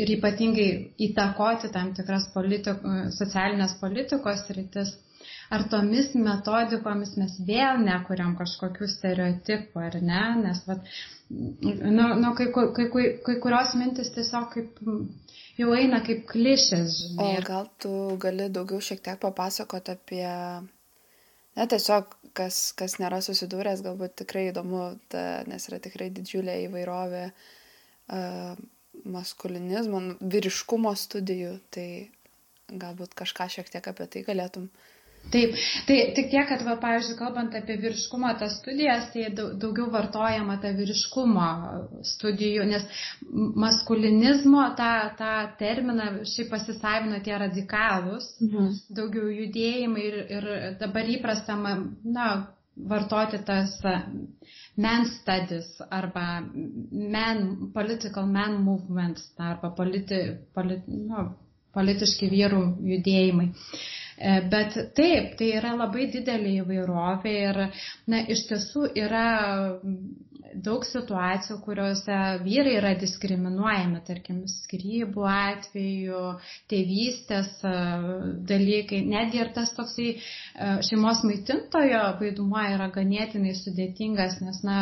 ir 0.04 0.14
ypatingai 0.18 0.68
įtakoti 1.08 1.72
tam 1.74 1.90
tikras 1.98 2.28
politik, 2.36 2.84
socialinės 3.18 3.74
politikos 3.82 4.46
rytis. 4.54 4.94
Ar 5.48 5.64
tomis 5.72 6.10
metodikomis 6.18 7.14
mes 7.20 7.36
vėl 7.48 7.78
nekuriam 7.84 8.34
kažkokių 8.36 8.88
stereotipų, 8.94 9.80
ar 9.86 9.94
ne? 10.04 10.22
Nes, 10.42 10.58
vat, 10.68 10.90
nu, 11.30 12.08
nu, 12.20 12.32
kai, 12.36 12.50
kai, 12.52 12.88
kai, 12.92 13.04
kai 13.24 13.36
kurios 13.44 13.72
mintis 13.80 14.12
tiesiog 14.16 14.50
kaip 14.52 14.82
jau 15.58 15.70
eina 15.76 16.02
kaip 16.06 16.26
klišės, 16.30 16.98
žinai. 17.02 17.30
O 17.40 17.46
gal 17.46 17.70
tu 17.82 17.92
gali 18.22 18.50
daugiau 18.52 18.82
šiek 18.84 19.00
tiek 19.06 19.16
papasakoti 19.22 19.94
apie, 19.96 20.26
na 21.56 21.66
tiesiog, 21.72 22.12
kas, 22.36 22.60
kas 22.78 22.98
nėra 23.02 23.22
susidūręs, 23.24 23.80
galbūt 23.86 24.18
tikrai 24.22 24.50
įdomu, 24.50 24.82
ta, 25.12 25.24
nes 25.48 25.70
yra 25.70 25.80
tikrai 25.88 26.10
didžiulė 26.14 26.58
įvairovė 26.66 27.24
uh, 27.32 28.60
maskulinizmo, 29.16 30.04
vyriškumo 30.36 30.92
studijų, 30.98 31.56
tai 31.74 31.88
galbūt 32.68 33.16
kažką 33.18 33.48
šiek 33.56 33.72
tiek 33.72 33.90
apie 33.90 34.06
tai 34.12 34.24
galėtum 34.28 34.68
Taip, 35.32 35.56
tai 35.86 35.96
tik 36.16 36.30
tiek, 36.32 36.46
kad, 36.48 36.62
va, 36.64 36.74
pavyzdžiui, 36.80 37.16
kalbant 37.18 37.56
apie 37.58 37.76
vyriškumo 37.82 38.30
tas 38.40 38.54
studijas, 38.62 39.10
tai 39.12 39.26
daugiau 39.36 39.90
vartojama 39.92 40.56
ta 40.62 40.70
vyriškumo 40.76 41.48
studijų, 42.12 42.64
nes 42.70 42.86
maskulinizmo 43.64 44.62
tą, 44.78 44.92
tą 45.18 45.32
terminą 45.60 46.08
šiaip 46.32 46.48
pasisavino 46.54 47.20
tie 47.26 47.36
radikalus, 47.44 48.30
mhm. 48.44 48.70
daugiau 49.00 49.28
judėjimai 49.42 50.06
ir, 50.06 50.18
ir 50.38 50.48
dabar 50.80 51.12
įprasta, 51.16 51.58
na, 51.58 52.30
vartoti 52.88 53.42
tas 53.44 53.74
men 54.78 55.06
studies 55.12 55.68
arba 55.90 56.24
men, 56.48 57.70
political 57.74 58.28
men 58.32 58.60
movements 58.64 59.28
arba 59.36 59.74
politi, 59.76 60.22
politi, 60.54 61.00
nu, 61.10 61.28
politiški 61.74 62.30
vyrų 62.30 62.60
judėjimai. 62.94 63.48
Uh, 63.48 63.80
bet 64.52 64.78
taip, 64.98 65.34
tai 65.38 65.52
yra 65.60 65.74
labai 65.78 66.08
didelė 66.14 66.56
įvairovė 66.62 67.34
ir 67.42 67.60
na, 68.10 68.24
iš 68.34 68.46
tiesų 68.50 68.88
yra 69.04 69.26
daug 70.64 70.84
situacijų, 70.86 71.56
kuriuose 71.64 72.16
vyrai 72.44 72.74
yra 72.78 72.92
diskriminuojami, 73.00 74.00
tarkim, 74.06 74.40
skirybų 74.50 75.26
atveju, 75.32 76.22
tėvystės 76.72 77.50
e, 77.68 77.74
dalykai, 78.50 79.02
netgi 79.12 79.42
ir 79.42 79.52
tas 79.56 79.74
toksai 79.76 80.08
e, 80.14 80.18
šeimos 80.88 81.22
maitintojo 81.28 82.02
vaidmuo 82.22 82.64
yra 82.74 82.88
ganėtinai 82.94 83.54
sudėtingas, 83.60 84.40
nes, 84.44 84.62
na, 84.66 84.80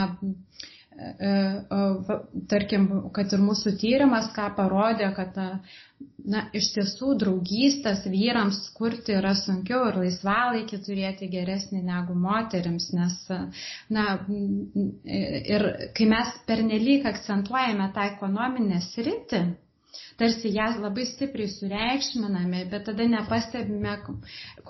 tarkim, 2.50 2.86
kad 3.16 3.32
ir 3.36 3.42
mūsų 3.44 3.72
tyrimas, 3.80 4.30
ką 4.36 4.46
parodė, 4.56 5.10
kad 5.16 5.36
na, 5.36 6.42
iš 6.56 6.70
tiesų 6.76 7.14
draugystės 7.20 8.04
vyrams 8.12 8.58
kurti 8.76 9.16
yra 9.18 9.34
sunkiau 9.38 9.86
ir 9.90 9.98
laisvalaikį 10.02 10.80
turėti 10.86 11.28
geresnį 11.32 11.82
negu 11.86 12.16
moteriams, 12.16 12.88
nes, 12.96 13.18
na, 13.92 14.06
ir 15.04 15.68
kai 15.96 16.08
mes 16.10 16.32
pernelyg 16.48 17.06
akcentuojame 17.12 17.90
tą 17.96 18.08
ekonominę 18.14 18.80
sritį, 18.90 19.44
tarsi 20.20 20.50
ją 20.54 20.66
labai 20.82 21.04
stipriai 21.08 21.50
sureikšminame, 21.52 22.62
bet 22.72 22.86
tada 22.88 23.06
nepastebime, 23.10 23.94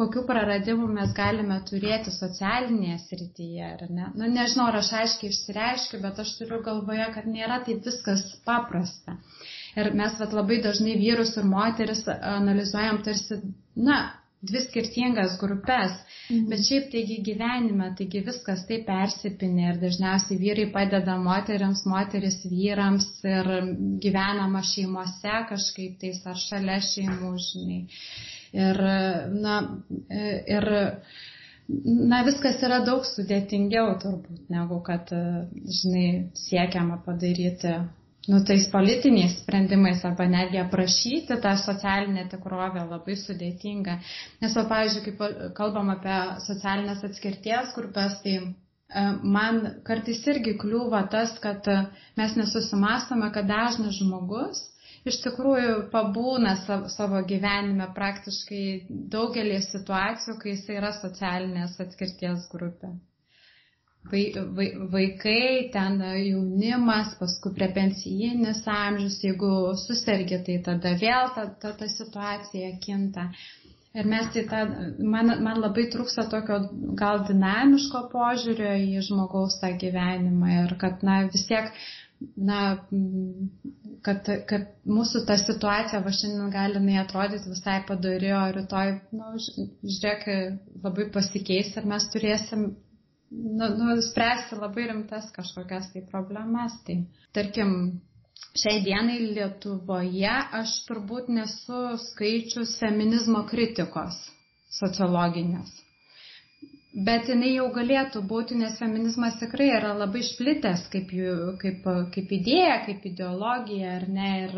kokiu 0.00 0.24
praradimu 0.28 0.88
mes 0.98 1.12
galime 1.18 1.58
turėti 1.70 2.14
socialinėje 2.14 2.98
srityje. 3.04 3.70
Ne? 3.98 4.10
Nu, 4.14 4.30
nežinau, 4.38 4.68
ar 4.72 4.80
aš 4.82 4.92
aiškiai 5.02 5.32
išsireiškiu, 5.34 6.02
bet 6.04 6.20
aš 6.24 6.34
turiu 6.40 6.60
galvoje, 6.66 7.08
kad 7.18 7.30
nėra 7.30 7.60
taip 7.68 7.86
viskas 7.86 8.26
paprasta. 8.48 9.16
Ir 9.76 9.92
mes 9.96 10.14
vat, 10.20 10.32
labai 10.36 10.60
dažnai 10.64 10.96
vyrus 11.00 11.34
ir 11.36 11.48
moteris 11.48 12.06
analizuojam 12.16 13.02
tarsi, 13.06 13.42
na, 13.88 13.98
dvi 14.46 14.62
skirtingas 14.66 15.36
grupės, 15.40 15.94
mhm. 16.28 16.48
bet 16.50 16.64
šiaip 16.68 16.88
taigi 16.92 17.18
gyvenime, 17.28 17.90
taigi 17.98 18.22
viskas 18.26 18.64
taip 18.68 18.86
persipinė 18.88 19.68
ir 19.72 19.80
dažniausiai 19.82 20.38
vyrai 20.40 20.66
padeda 20.74 21.16
moteriams, 21.22 21.84
moteris 21.90 22.40
vyrams 22.50 23.08
ir 23.26 23.52
gyvenama 24.04 24.64
šeimose 24.72 25.36
kažkaip 25.52 26.00
tais 26.02 26.22
ar 26.26 26.40
šalia 26.46 26.80
šeimų, 26.90 27.32
žinai. 27.48 27.80
Ir, 28.56 28.80
na, 29.36 29.56
ir, 30.56 30.68
na, 31.68 32.22
viskas 32.28 32.62
yra 32.64 32.80
daug 32.86 33.04
sudėtingiau 33.04 33.96
turbūt, 34.00 34.46
negu 34.52 34.80
kad, 34.86 35.10
žinai, 35.80 36.08
siekiama 36.46 37.02
padaryti 37.04 37.74
nu, 38.26 38.40
tais 38.48 38.66
politiniais 38.72 39.34
sprendimais 39.40 40.02
arba 40.08 40.26
netgi 40.30 40.58
aprašyti 40.62 41.36
tą 41.44 41.52
socialinę 41.62 42.24
tikrovę 42.32 42.82
labai 42.90 43.14
sudėtinga. 43.22 43.94
Nes, 44.42 44.56
o, 44.58 44.64
pavyzdžiui, 44.72 45.02
kaip 45.08 45.50
kalbam 45.58 45.92
apie 45.94 46.16
socialinės 46.46 47.04
atskirties 47.10 47.74
grupės, 47.78 48.16
tai 48.24 48.34
e, 48.42 48.46
man 49.36 49.60
kartais 49.90 50.22
irgi 50.34 50.56
kliūva 50.64 51.04
tas, 51.14 51.36
kad 51.46 51.70
mes 52.20 52.34
nesusimastome, 52.42 53.30
kad 53.38 53.48
dažnas 53.52 54.00
žmogus 54.02 54.64
iš 55.06 55.20
tikrųjų 55.22 55.74
pabūna 55.92 56.56
savo 56.96 57.20
gyvenime 57.30 57.86
praktiškai 57.98 58.64
daugelį 59.14 59.60
situacijų, 59.70 60.38
kai 60.42 60.56
jis 60.56 60.64
yra 60.80 60.90
socialinės 61.02 61.78
atskirties 61.86 62.48
grupė 62.56 62.96
vaikai, 64.11 65.69
ten 65.73 66.01
jaunimas, 66.01 67.14
paskui 67.19 67.53
prepensijinis 67.57 68.62
amžius, 68.71 69.19
jeigu 69.25 69.51
susirgi, 69.83 70.38
tai 70.47 70.59
tada 70.69 70.92
vėl 71.01 71.31
ta, 71.35 71.47
ta, 71.62 71.73
ta 71.81 71.88
situacija 71.90 72.75
kinta. 72.85 73.31
Ir 73.97 74.05
mes 74.12 74.27
tai 74.35 74.42
ta, 74.51 74.64
man, 75.01 75.33
man 75.42 75.61
labai 75.62 75.87
trūksta 75.92 76.27
tokio 76.33 76.59
gal 77.01 77.23
dinamiško 77.29 78.03
požiūrio 78.12 78.75
į 78.85 79.04
žmogaus 79.07 79.57
tą 79.63 79.71
gyvenimą 79.81 80.50
ir 80.67 80.75
kad, 80.83 81.00
na, 81.07 81.23
vis 81.33 81.46
tiek, 81.48 81.71
na, 82.37 82.61
kad, 84.04 84.29
kad 84.50 84.69
mūsų 84.85 85.25
ta 85.29 85.38
situacija 85.40 86.02
va 86.04 86.13
šiandien 86.13 86.52
gali 86.52 86.83
neatrodyti 86.85 87.54
visai 87.54 87.79
padari, 87.88 88.35
o 88.37 88.44
rytoj, 88.59 88.98
na, 89.17 89.33
nu, 89.33 89.69
žiūrėk, 89.96 90.29
labai 90.85 91.09
pasikeis 91.17 91.73
ir 91.81 91.88
mes 91.88 92.11
turėsim 92.13 92.75
nu, 93.31 93.68
nu, 93.79 94.00
spręsti 94.02 94.58
labai 94.60 94.87
rimtas 94.90 95.31
kažkokias 95.35 95.92
tai 95.92 96.02
problemas. 96.10 96.77
Tai, 96.87 96.98
tarkim, 97.35 97.72
šiai 98.56 98.83
dienai 98.85 99.18
Lietuvoje 99.37 100.37
aš 100.60 100.77
turbūt 100.88 101.33
nesu 101.33 101.83
skaičius 102.10 102.77
feminizmo 102.83 103.42
kritikos 103.50 104.18
sociologinės. 104.79 105.72
Bet 107.06 107.29
jinai 107.29 107.50
jau 107.52 107.66
galėtų 107.74 108.22
būti, 108.24 108.56
nes 108.56 108.79
feminizmas 108.81 109.35
tikrai 109.37 109.66
yra 109.77 109.90
labai 109.92 110.22
išplitęs 110.24 110.87
kaip, 110.92 111.10
kaip, 111.60 111.88
kaip 112.14 112.31
idėja, 112.38 112.79
kaip 112.87 113.04
ideologija, 113.10 113.98
ar 113.98 114.06
ne, 114.08 114.31
ir, 114.46 114.54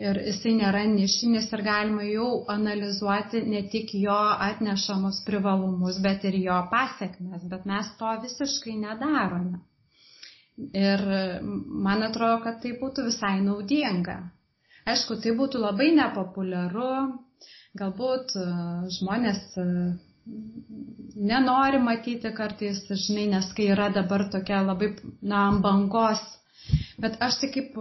ir 0.00 0.18
jisai 0.26 0.52
nėra 0.58 0.82
nišinis 0.90 1.48
ir 1.56 1.62
galima 1.66 2.04
jau 2.08 2.28
analizuoti 2.54 3.42
ne 3.52 3.60
tik 3.74 3.92
jo 4.02 4.16
atnešamus 4.48 5.20
privalumus, 5.26 5.98
bet 6.06 6.24
ir 6.30 6.38
jo 6.44 6.56
pasiekmes, 6.72 7.44
bet 7.52 7.66
mes 7.72 7.90
to 8.00 8.14
visiškai 8.24 8.76
nedarome. 8.84 9.60
Ir 10.76 11.04
man 11.86 12.04
atrodo, 12.08 12.40
kad 12.44 12.60
tai 12.64 12.74
būtų 12.80 13.06
visai 13.08 13.36
naudinga. 13.44 14.18
Aišku, 14.90 15.16
tai 15.24 15.32
būtų 15.38 15.60
labai 15.62 15.90
nepopuliaru, 15.96 16.90
galbūt 17.80 18.34
e, 18.40 18.44
žmonės 18.96 19.40
e, 19.60 19.64
nenori 21.30 21.80
matyti 21.84 22.32
kartais, 22.36 22.82
žinai, 23.04 23.26
nes 23.34 23.48
kai 23.56 23.68
yra 23.74 23.88
dabar 23.94 24.26
tokia 24.32 24.62
labai, 24.66 24.94
na, 25.32 25.44
bangos. 25.64 26.22
Bet 27.00 27.16
aš 27.26 27.38
tai 27.42 27.48
kaip 27.54 27.76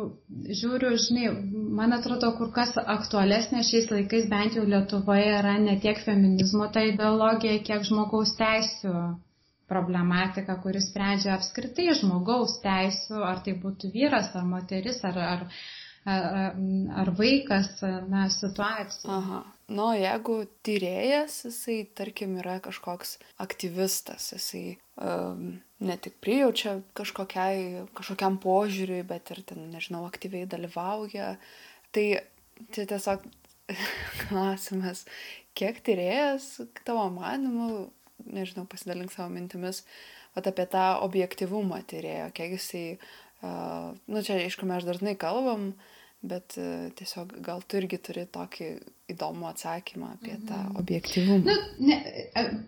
žiūriu, 0.62 0.92
žinai, 1.06 1.32
man 1.80 1.96
atrodo, 1.98 2.30
kur 2.38 2.52
kas 2.56 2.72
aktualesnė 2.80 3.64
šiais 3.70 3.90
laikais, 3.92 4.30
bent 4.32 4.56
jau 4.58 4.64
Lietuvoje, 4.74 5.26
yra 5.40 5.58
ne 5.64 5.76
tiek 5.86 6.00
feminizmo 6.06 6.70
ta 6.78 6.86
ideologija, 6.92 7.60
kiek 7.70 7.84
žmogaus 7.90 8.36
teisų 8.40 8.94
problematika, 9.70 10.56
kuris 10.64 10.88
sprendžia 10.90 11.36
apskritai 11.36 11.92
žmogaus 12.00 12.58
teisų, 12.64 13.22
ar 13.32 13.44
tai 13.46 13.54
būtų 13.66 13.92
vyras, 13.94 14.32
ar 14.40 14.48
moteris, 14.56 15.04
ar, 15.12 15.20
ar, 15.34 15.46
ar, 16.16 16.58
ar 17.04 17.14
vaikas, 17.20 17.72
na, 18.10 18.26
situacija. 18.40 19.20
Aha. 19.20 19.44
Nu, 19.70 19.92
jeigu 19.94 20.40
tyrėjas, 20.66 21.44
jisai, 21.46 21.84
tarkim, 21.98 22.40
yra 22.42 22.58
kažkoks 22.64 23.20
aktyvistas, 23.44 24.32
jisai 24.34 24.80
ne 25.80 25.98
tik 26.02 26.16
prijaučia 26.24 26.80
kažkokiam 26.98 28.40
požiūriui, 28.42 29.04
bet 29.08 29.30
ir 29.36 29.44
ten, 29.46 29.68
nežinau, 29.70 30.02
aktyviai 30.10 30.50
dalyvauja, 30.50 31.36
tai 31.94 32.06
čia 32.74 32.88
tiesiog 32.90 33.28
klausimas, 34.24 35.06
kiek 35.54 35.78
tyrėjas, 35.86 36.50
tavo 36.82 37.06
manimu, 37.14 37.90
nežinau, 38.26 38.66
pasidalink 38.70 39.14
savo 39.14 39.30
mintimis, 39.36 39.84
vat 40.34 40.50
apie 40.50 40.66
tą 40.72 40.88
objektivumą 41.06 41.84
tyrėjo, 41.90 42.32
kiek 42.34 42.58
jisai, 42.58 42.86
uh, 43.44 43.94
nu 44.10 44.26
čia, 44.26 44.42
aišku, 44.42 44.68
mes 44.70 44.88
dažnai 44.88 45.14
kalbam, 45.20 45.72
bet 46.22 46.56
uh, 46.60 46.88
tiesiog 47.00 47.38
gal 47.46 47.62
tu 47.68 47.80
irgi 47.80 48.00
turi 48.04 48.26
tokį 48.28 48.70
įdomų 49.10 49.48
atsakymą 49.50 50.12
apie 50.18 50.36
tą 50.48 50.58
mhm. 50.58 50.76
objektivumą. 50.82 51.40
Nu, 51.46 51.88
ne, 51.88 51.98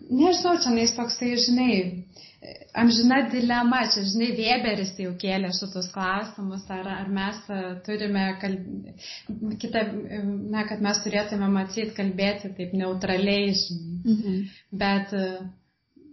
nežinau, 0.10 0.56
čia 0.64 0.74
nais 0.74 0.94
toksai, 0.98 1.32
žinai, 1.38 1.76
amžina 2.82 3.20
dilema, 3.30 3.84
čia, 3.94 4.04
žinai, 4.10 4.32
Weberis 4.40 4.96
jau 5.04 5.14
kėlė 5.22 5.52
šitus 5.58 5.92
klausimus, 5.94 6.66
ar, 6.74 6.90
ar 7.04 7.12
mes 7.14 7.44
turime, 7.86 8.26
kalb... 8.42 8.66
kitą, 9.62 9.86
na, 10.54 10.66
kad 10.70 10.82
mes 10.82 11.04
turėtume 11.06 11.52
matyti, 11.54 11.92
kalbėti 11.98 12.56
taip 12.58 12.74
neutraliai, 12.78 13.54
žinai. 13.62 14.16
Mhm. 14.16 14.40
Bet 14.82 15.14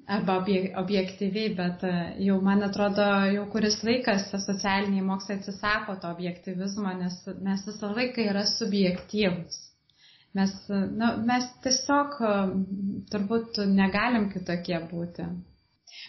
arba 0.09 0.39
objektyviai, 0.81 1.53
bet 1.57 1.83
jau, 2.25 2.39
man 2.45 2.65
atrodo, 2.65 3.07
jau 3.35 3.45
kuris 3.53 3.77
laikas 3.85 4.31
socialiniai 4.33 5.05
mokslai 5.05 5.37
atsisako 5.39 5.99
to 6.03 6.13
objektivizmo, 6.15 6.95
nes 7.03 7.19
mes 7.45 7.67
visą 7.69 7.91
laiką 7.97 8.25
yra 8.31 8.47
subjektyvus. 8.49 9.59
Mes, 10.39 10.55
na, 10.71 11.13
mes 11.29 11.47
tiesiog 11.65 12.17
turbūt 13.13 13.61
negalim 13.69 14.29
kitokie 14.33 14.81
būti. 14.91 15.29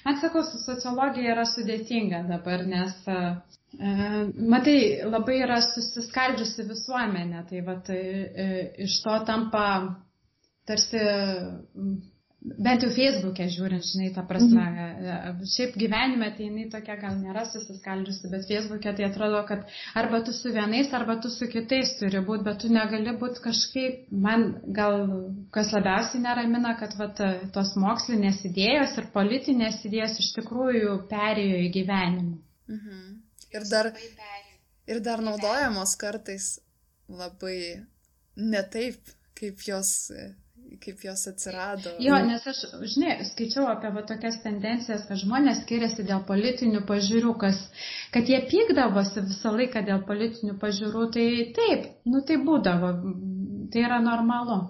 Man 0.05 0.19
sakau, 0.21 0.43
su 0.47 0.59
sociologija 0.61 1.33
yra 1.33 1.45
sudėtinga 1.47 2.21
dabar, 2.29 2.63
nes, 2.67 2.95
e, 3.07 3.89
matai, 4.53 4.77
labai 5.07 5.39
yra 5.45 5.59
susiskaldžiusi 5.65 6.67
visuomenė, 6.69 7.43
tai 7.49 7.63
va, 7.67 7.75
tai, 7.89 7.99
e, 8.45 8.47
iš 8.85 8.99
to 9.05 9.17
tampa 9.29 9.65
tarsi 10.69 11.03
bent 12.39 12.83
jau 12.83 12.89
Facebook'e 12.95 13.49
žiūrint, 13.51 13.83
žinai, 13.83 14.09
ta 14.15 14.23
prasme, 14.27 14.63
mhm. 14.63 15.41
šiaip 15.53 15.75
gyvenime 15.79 16.29
tai 16.37 16.45
jinai 16.47 16.67
tokia 16.71 16.95
gal 17.01 17.17
nėra 17.19 17.43
susiskaldžiusi, 17.51 18.31
bet 18.31 18.47
Facebook'e 18.47 18.93
tai 18.95 19.07
atrodo, 19.09 19.41
kad 19.49 19.65
arba 19.99 20.21
tu 20.23 20.33
su 20.35 20.53
vienais, 20.55 20.91
arba 20.95 21.17
tu 21.19 21.31
su 21.33 21.49
kitais 21.51 21.91
turi 21.99 22.23
būti, 22.23 22.45
bet 22.47 22.61
tu 22.63 22.71
negali 22.71 23.15
būti 23.19 23.43
kažkaip, 23.43 24.07
man 24.27 24.47
gal 24.79 25.03
kas 25.55 25.73
labiausiai 25.75 26.23
neramina, 26.23 26.77
kad 26.79 26.95
vat, 27.01 27.19
tos 27.55 27.75
mokslinės 27.79 28.41
idėjos 28.47 28.95
ir 29.01 29.11
politinės 29.15 29.83
idėjos 29.89 30.17
iš 30.23 30.33
tikrųjų 30.39 30.95
perėjo 31.11 31.61
į 31.67 31.69
gyvenimą. 31.75 32.39
Mhm. 32.71 33.05
Ir 33.49 33.63
dar, 33.67 33.91
ir 34.87 34.99
dar 35.03 35.23
naudojamos 35.25 35.95
kartais 35.99 36.53
labai 37.09 37.81
ne 38.37 38.61
taip, 38.71 39.15
kaip 39.35 39.63
jos 39.65 40.11
kaip 40.83 41.03
jos 41.03 41.23
atsirado. 41.31 41.93
Jo, 42.03 42.17
nes 42.25 42.45
aš, 42.51 42.61
žinai, 42.93 43.15
skaičiau 43.27 43.67
apie 43.71 43.91
va, 43.95 44.03
tokias 44.07 44.39
tendencijas, 44.43 45.05
kad 45.09 45.21
žmonės 45.21 45.63
skiriasi 45.63 46.05
dėl 46.07 46.21
politinių 46.27 46.83
pažiūrų, 46.89 47.33
kas, 47.41 47.59
kad 48.13 48.29
jie 48.29 48.39
pykdavosi 48.51 49.25
visą 49.27 49.53
laiką 49.55 49.83
dėl 49.87 50.03
politinių 50.09 50.57
pažiūrų, 50.61 51.05
tai 51.15 51.27
taip, 51.57 51.89
nu 52.09 52.23
tai 52.27 52.39
būdavo, 52.45 52.93
tai 53.73 53.85
yra 53.87 54.01
normalu. 54.05 54.61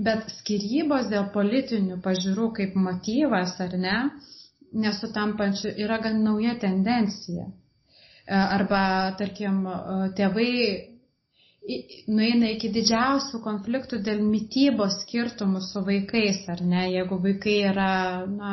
Bet 0.00 0.30
skirybos 0.38 1.10
dėl 1.12 1.28
politinių 1.34 2.00
pažiūrų 2.04 2.50
kaip 2.56 2.76
motyvas 2.80 3.58
ar 3.60 3.74
ne, 3.76 3.96
nesutampančių, 4.72 5.74
yra 5.84 5.98
gan 6.04 6.22
nauja 6.24 6.54
tendencija. 6.60 7.50
Arba, 8.30 8.80
tarkim, 9.18 9.64
tėvai 10.16 10.50
nueina 12.10 12.48
iki 12.54 12.70
didžiausių 12.72 13.40
konfliktų 13.44 13.98
dėl 14.06 14.20
mytybos 14.26 14.94
skirtumų 15.04 15.60
su 15.66 15.82
vaikais, 15.88 16.38
ar 16.54 16.62
ne, 16.64 16.86
jeigu 16.94 17.18
vaikai 17.26 17.56
yra 17.70 17.90
na, 18.30 18.52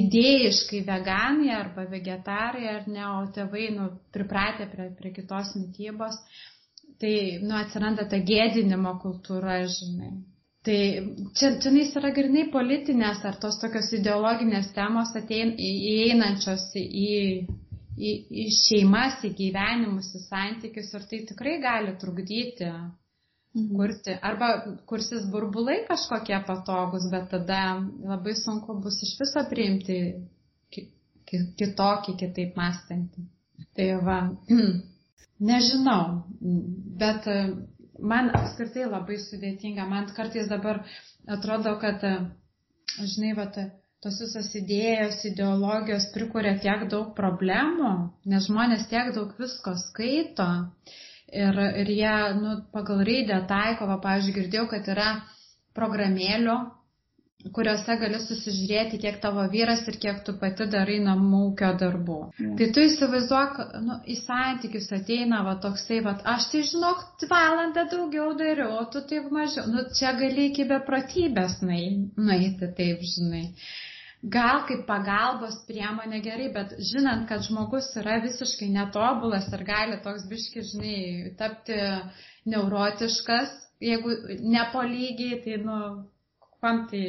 idėjiškai 0.00 0.84
veganai 0.86 1.50
arba 1.56 1.86
vegetarai, 1.90 2.68
ar 2.74 2.86
ne, 2.86 3.02
o 3.16 3.24
tėvai 3.34 3.66
nu, 3.74 3.88
pripratę 4.14 4.68
prie, 4.72 4.88
prie 5.00 5.12
kitos 5.18 5.52
mytybos, 5.58 6.20
tai 7.02 7.16
nu, 7.42 7.56
atsiranda 7.58 8.06
ta 8.08 8.22
gėdinimo 8.30 8.96
kultūra, 9.02 9.60
žinai. 9.78 10.14
Tai 10.66 10.78
čia, 11.38 11.52
čia 11.62 11.70
yra 12.00 12.10
grinai 12.14 12.48
politinės 12.50 13.20
ar 13.28 13.36
tos 13.42 13.60
tokios 13.62 13.92
ideologinės 13.94 14.72
temos 14.74 15.12
atein, 15.18 15.52
įeinančios 15.62 16.72
į 16.82 17.10
į, 17.96 18.12
į 18.44 18.46
šeimas, 18.52 19.22
į 19.24 19.32
gyvenimus, 19.38 20.12
į 20.16 20.22
santykius 20.26 20.92
ir 20.94 21.04
tai 21.10 21.20
tikrai 21.30 21.56
gali 21.62 21.94
trukdyti 22.00 22.68
mhm. 22.68 23.70
kurti. 23.76 24.16
Arba 24.30 24.50
kursis 24.88 25.28
burbulai 25.32 25.82
kažkokie 25.88 26.38
patogus, 26.48 27.08
bet 27.12 27.30
tada 27.32 27.62
labai 28.12 28.36
sunku 28.38 28.78
bus 28.84 29.00
iš 29.06 29.16
viso 29.22 29.44
priimti 29.50 30.00
kitokį, 31.26 32.18
kitaip 32.20 32.58
mąstantį. 32.58 33.24
Tai 33.76 33.88
va, 34.06 34.18
nežinau, 35.50 36.02
bet 37.00 37.26
man 37.98 38.30
apskritai 38.36 38.86
labai 38.90 39.18
sudėtinga. 39.24 39.88
Man 39.88 40.08
kartais 40.16 40.48
dabar 40.52 40.84
atrodo, 41.26 41.74
kad, 41.82 42.04
žinai, 43.00 43.32
va, 43.38 43.48
tos 44.06 44.20
visos 44.22 44.52
idėjos, 44.54 45.24
ideologijos 45.26 46.04
prikuria 46.14 46.54
tiek 46.62 46.84
daug 46.92 47.10
problemų, 47.18 47.92
nes 48.30 48.46
žmonės 48.46 48.86
tiek 48.92 49.10
daug 49.16 49.32
visko 49.40 49.72
skaito 49.80 50.46
ir, 51.26 51.58
ir 51.82 51.90
jie 51.90 52.14
nu, 52.38 52.52
pagal 52.74 53.02
raidę 53.08 53.40
taiko, 53.50 53.88
va, 53.90 53.98
pavyzdžiui, 54.04 54.34
girdėjau, 54.36 54.66
kad 54.70 54.90
yra 54.94 55.08
programėlių, 55.74 56.54
kuriuose 57.56 57.96
gali 57.98 58.20
susižiūrėti, 58.22 59.00
kiek 59.02 59.18
tavo 59.24 59.42
vyras 59.50 59.82
ir 59.90 59.98
kiek 60.02 60.22
tu 60.26 60.36
pati 60.38 60.68
darai 60.70 61.00
namų 61.02 61.42
ūkio 61.48 61.72
darbų. 61.82 62.20
Mm. 62.38 62.54
Tai 62.60 62.70
tu 62.78 62.86
įsivaizduok, 62.86 63.58
nu, 63.88 63.98
į 64.06 64.16
santykius 64.20 64.86
ateina 65.00 65.42
va 65.46 65.56
toksai, 65.66 65.98
va, 66.06 66.14
aš 66.36 66.46
tai 66.54 66.62
žinok, 66.70 67.04
valandą 67.30 67.88
daugiau 67.90 68.30
dariau, 68.38 68.86
tu 68.94 69.02
taip 69.10 69.28
mažiau. 69.34 69.66
Nu, 69.74 69.86
čia 69.98 70.14
gali 70.22 70.48
iki 70.52 70.70
beprotybės 70.70 71.58
nueiti, 71.66 72.70
taip 72.78 73.02
žinai 73.16 73.44
gal 74.22 74.62
kaip 74.68 74.86
pagalbos 74.88 75.58
priemonė 75.68 76.22
gerai, 76.24 76.48
bet 76.54 76.74
žinant, 76.90 77.26
kad 77.28 77.44
žmogus 77.46 77.90
yra 78.00 78.18
visiškai 78.24 78.68
netobulas 78.72 79.48
ir 79.52 79.64
gali 79.68 80.00
toks 80.04 80.26
biški, 80.30 80.64
žinai, 80.72 80.98
tapti 81.38 81.76
neurotiškas, 82.48 83.52
jeigu 83.82 84.16
nepolygiai, 84.40 85.40
tai, 85.44 85.60
nu, 85.62 85.78
kam 86.64 86.86
tai 86.90 87.04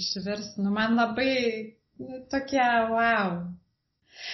išvirs, 0.00 0.56
nu, 0.62 0.72
man 0.72 0.96
labai 0.96 1.76
nu, 2.00 2.24
tokie, 2.32 2.64
wow. 2.90 3.38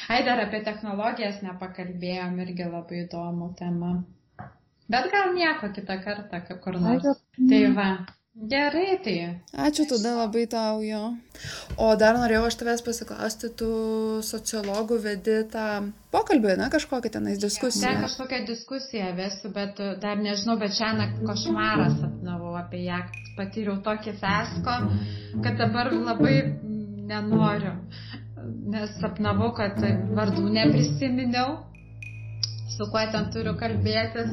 Ai, 0.09 0.23
dar 0.23 0.39
apie 0.39 0.62
technologijas 0.62 1.43
nepakalbėjom, 1.43 2.39
irgi 2.45 2.68
labai 2.70 3.03
įdomu 3.03 3.51
tema. 3.59 3.97
Bet 4.93 5.09
gal 5.11 5.33
nieko 5.35 5.73
kitą 5.75 5.99
kartą, 6.05 6.43
kaip 6.47 6.61
kur 6.62 6.79
nors. 6.79 7.23
Tai 7.51 7.62
va. 7.75 7.89
Gerai, 8.33 8.97
tai. 9.05 9.16
Ačiū 9.53 9.85
tada 9.91 10.14
labai 10.16 10.47
tau 10.49 10.80
jo. 10.80 11.01
O 11.76 11.91
dar 12.01 12.16
norėjau 12.16 12.47
aš 12.49 12.57
tavęs 12.62 12.83
pasiklausti, 12.87 13.51
tu 13.61 13.68
sociologų 14.24 14.97
vedi 15.05 15.35
tą 15.53 15.66
pokalbį, 16.14 16.55
na, 16.62 16.70
kažkokią 16.72 17.12
tenais 17.18 17.43
diskusiją. 17.43 17.91
Ne, 17.93 18.07
kažkokią 18.07 18.41
diskusiją 18.49 19.11
vesiu, 19.20 19.53
bet 19.53 19.83
dar 20.01 20.16
nežinau, 20.24 20.57
bet 20.62 20.72
šią 20.78 20.95
naktį 21.03 21.28
košmarą 21.28 21.91
sapnavau 21.99 22.57
apie 22.62 22.87
ją, 22.87 23.03
patyriau 23.37 23.76
tokį 23.85 24.16
fesko, 24.24 24.78
kad 25.45 25.61
dabar 25.61 25.93
labai 25.93 26.37
nenoriu 27.12 27.76
nes 28.72 28.97
sapnavau, 29.01 29.53
kad 29.57 29.78
vardų 30.16 30.49
neprisiminiau, 30.57 31.59
su 32.77 32.87
kuo 32.93 33.03
ten 33.12 33.29
turiu 33.35 33.55
kalbėtis. 33.61 34.31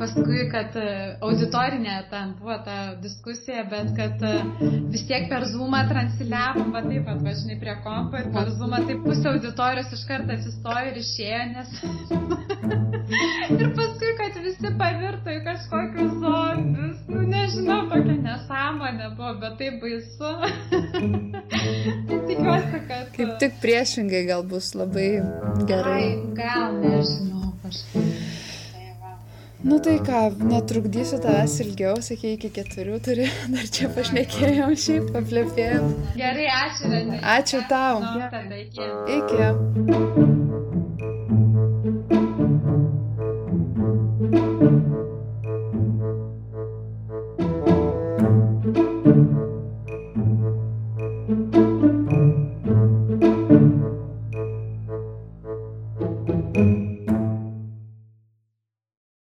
Paskui, 0.00 0.44
kad 0.52 0.76
e, 0.80 0.86
auditorinė 1.24 1.96
ten 2.10 2.34
buvo 2.40 2.56
ta 2.66 2.76
diskusija, 3.02 3.64
bet 3.70 3.92
kad 3.96 4.22
e, 4.26 4.34
vis 4.92 5.06
tiek 5.08 5.28
per 5.32 5.46
Zoomą 5.50 5.82
transliavom, 5.90 6.72
va 6.74 6.84
taip 6.86 7.06
pat 7.08 7.22
važinai 7.26 7.58
prie 7.62 7.76
kompo 7.84 8.20
ir 8.20 8.30
per 8.34 8.52
Zoomą 8.56 8.82
taip 8.88 9.02
pusė 9.06 9.32
auditorijos 9.34 9.94
iš 9.96 10.04
karto 10.08 10.36
atsistojo 10.36 10.86
ir 10.92 11.00
išėjo, 11.00 11.42
nes... 11.54 11.74
ir 13.60 13.72
paskui, 13.78 14.12
kad 14.20 14.38
visi 14.44 14.72
pavirto 14.80 15.34
į 15.34 15.40
kažkokius 15.46 16.14
zombius. 16.22 17.02
Nu, 17.10 17.24
nežinau, 17.32 17.80
tokia 17.90 18.16
nesąmonė 18.26 19.10
buvo, 19.18 19.34
bet 19.42 19.58
tai 19.60 19.72
baisu. 19.82 20.32
tai 21.50 22.20
tikiuosi, 22.30 22.84
kad... 22.88 23.12
Kaip 23.16 23.36
tik 23.42 23.60
priešingai 23.64 24.24
gal 24.30 24.46
bus 24.46 24.72
labai 24.78 25.10
gerai. 25.70 25.98
Ai, 26.00 26.08
gal 26.38 26.80
nežinau 26.84 27.39
kažkaip. 27.70 28.48
Nu 29.62 29.76
tai 29.78 29.98
ką, 30.00 30.20
netrukdysiu 30.48 31.18
tavęs 31.20 31.58
ilgiau, 31.60 31.98
sakė, 32.00 32.30
iki 32.38 32.48
keturių 32.56 32.96
turi, 33.04 33.26
dar 33.52 33.68
čia 33.68 33.90
pašnekėjom 33.92 34.72
šiaip, 34.86 35.12
paplėpėjom. 35.16 35.92
Gerai, 36.16 36.48
ačiū. 36.62 37.04
Ačiū 37.36 37.64
tau. 37.68 38.00
Iki. 38.56 38.90
Iki. 39.20 40.69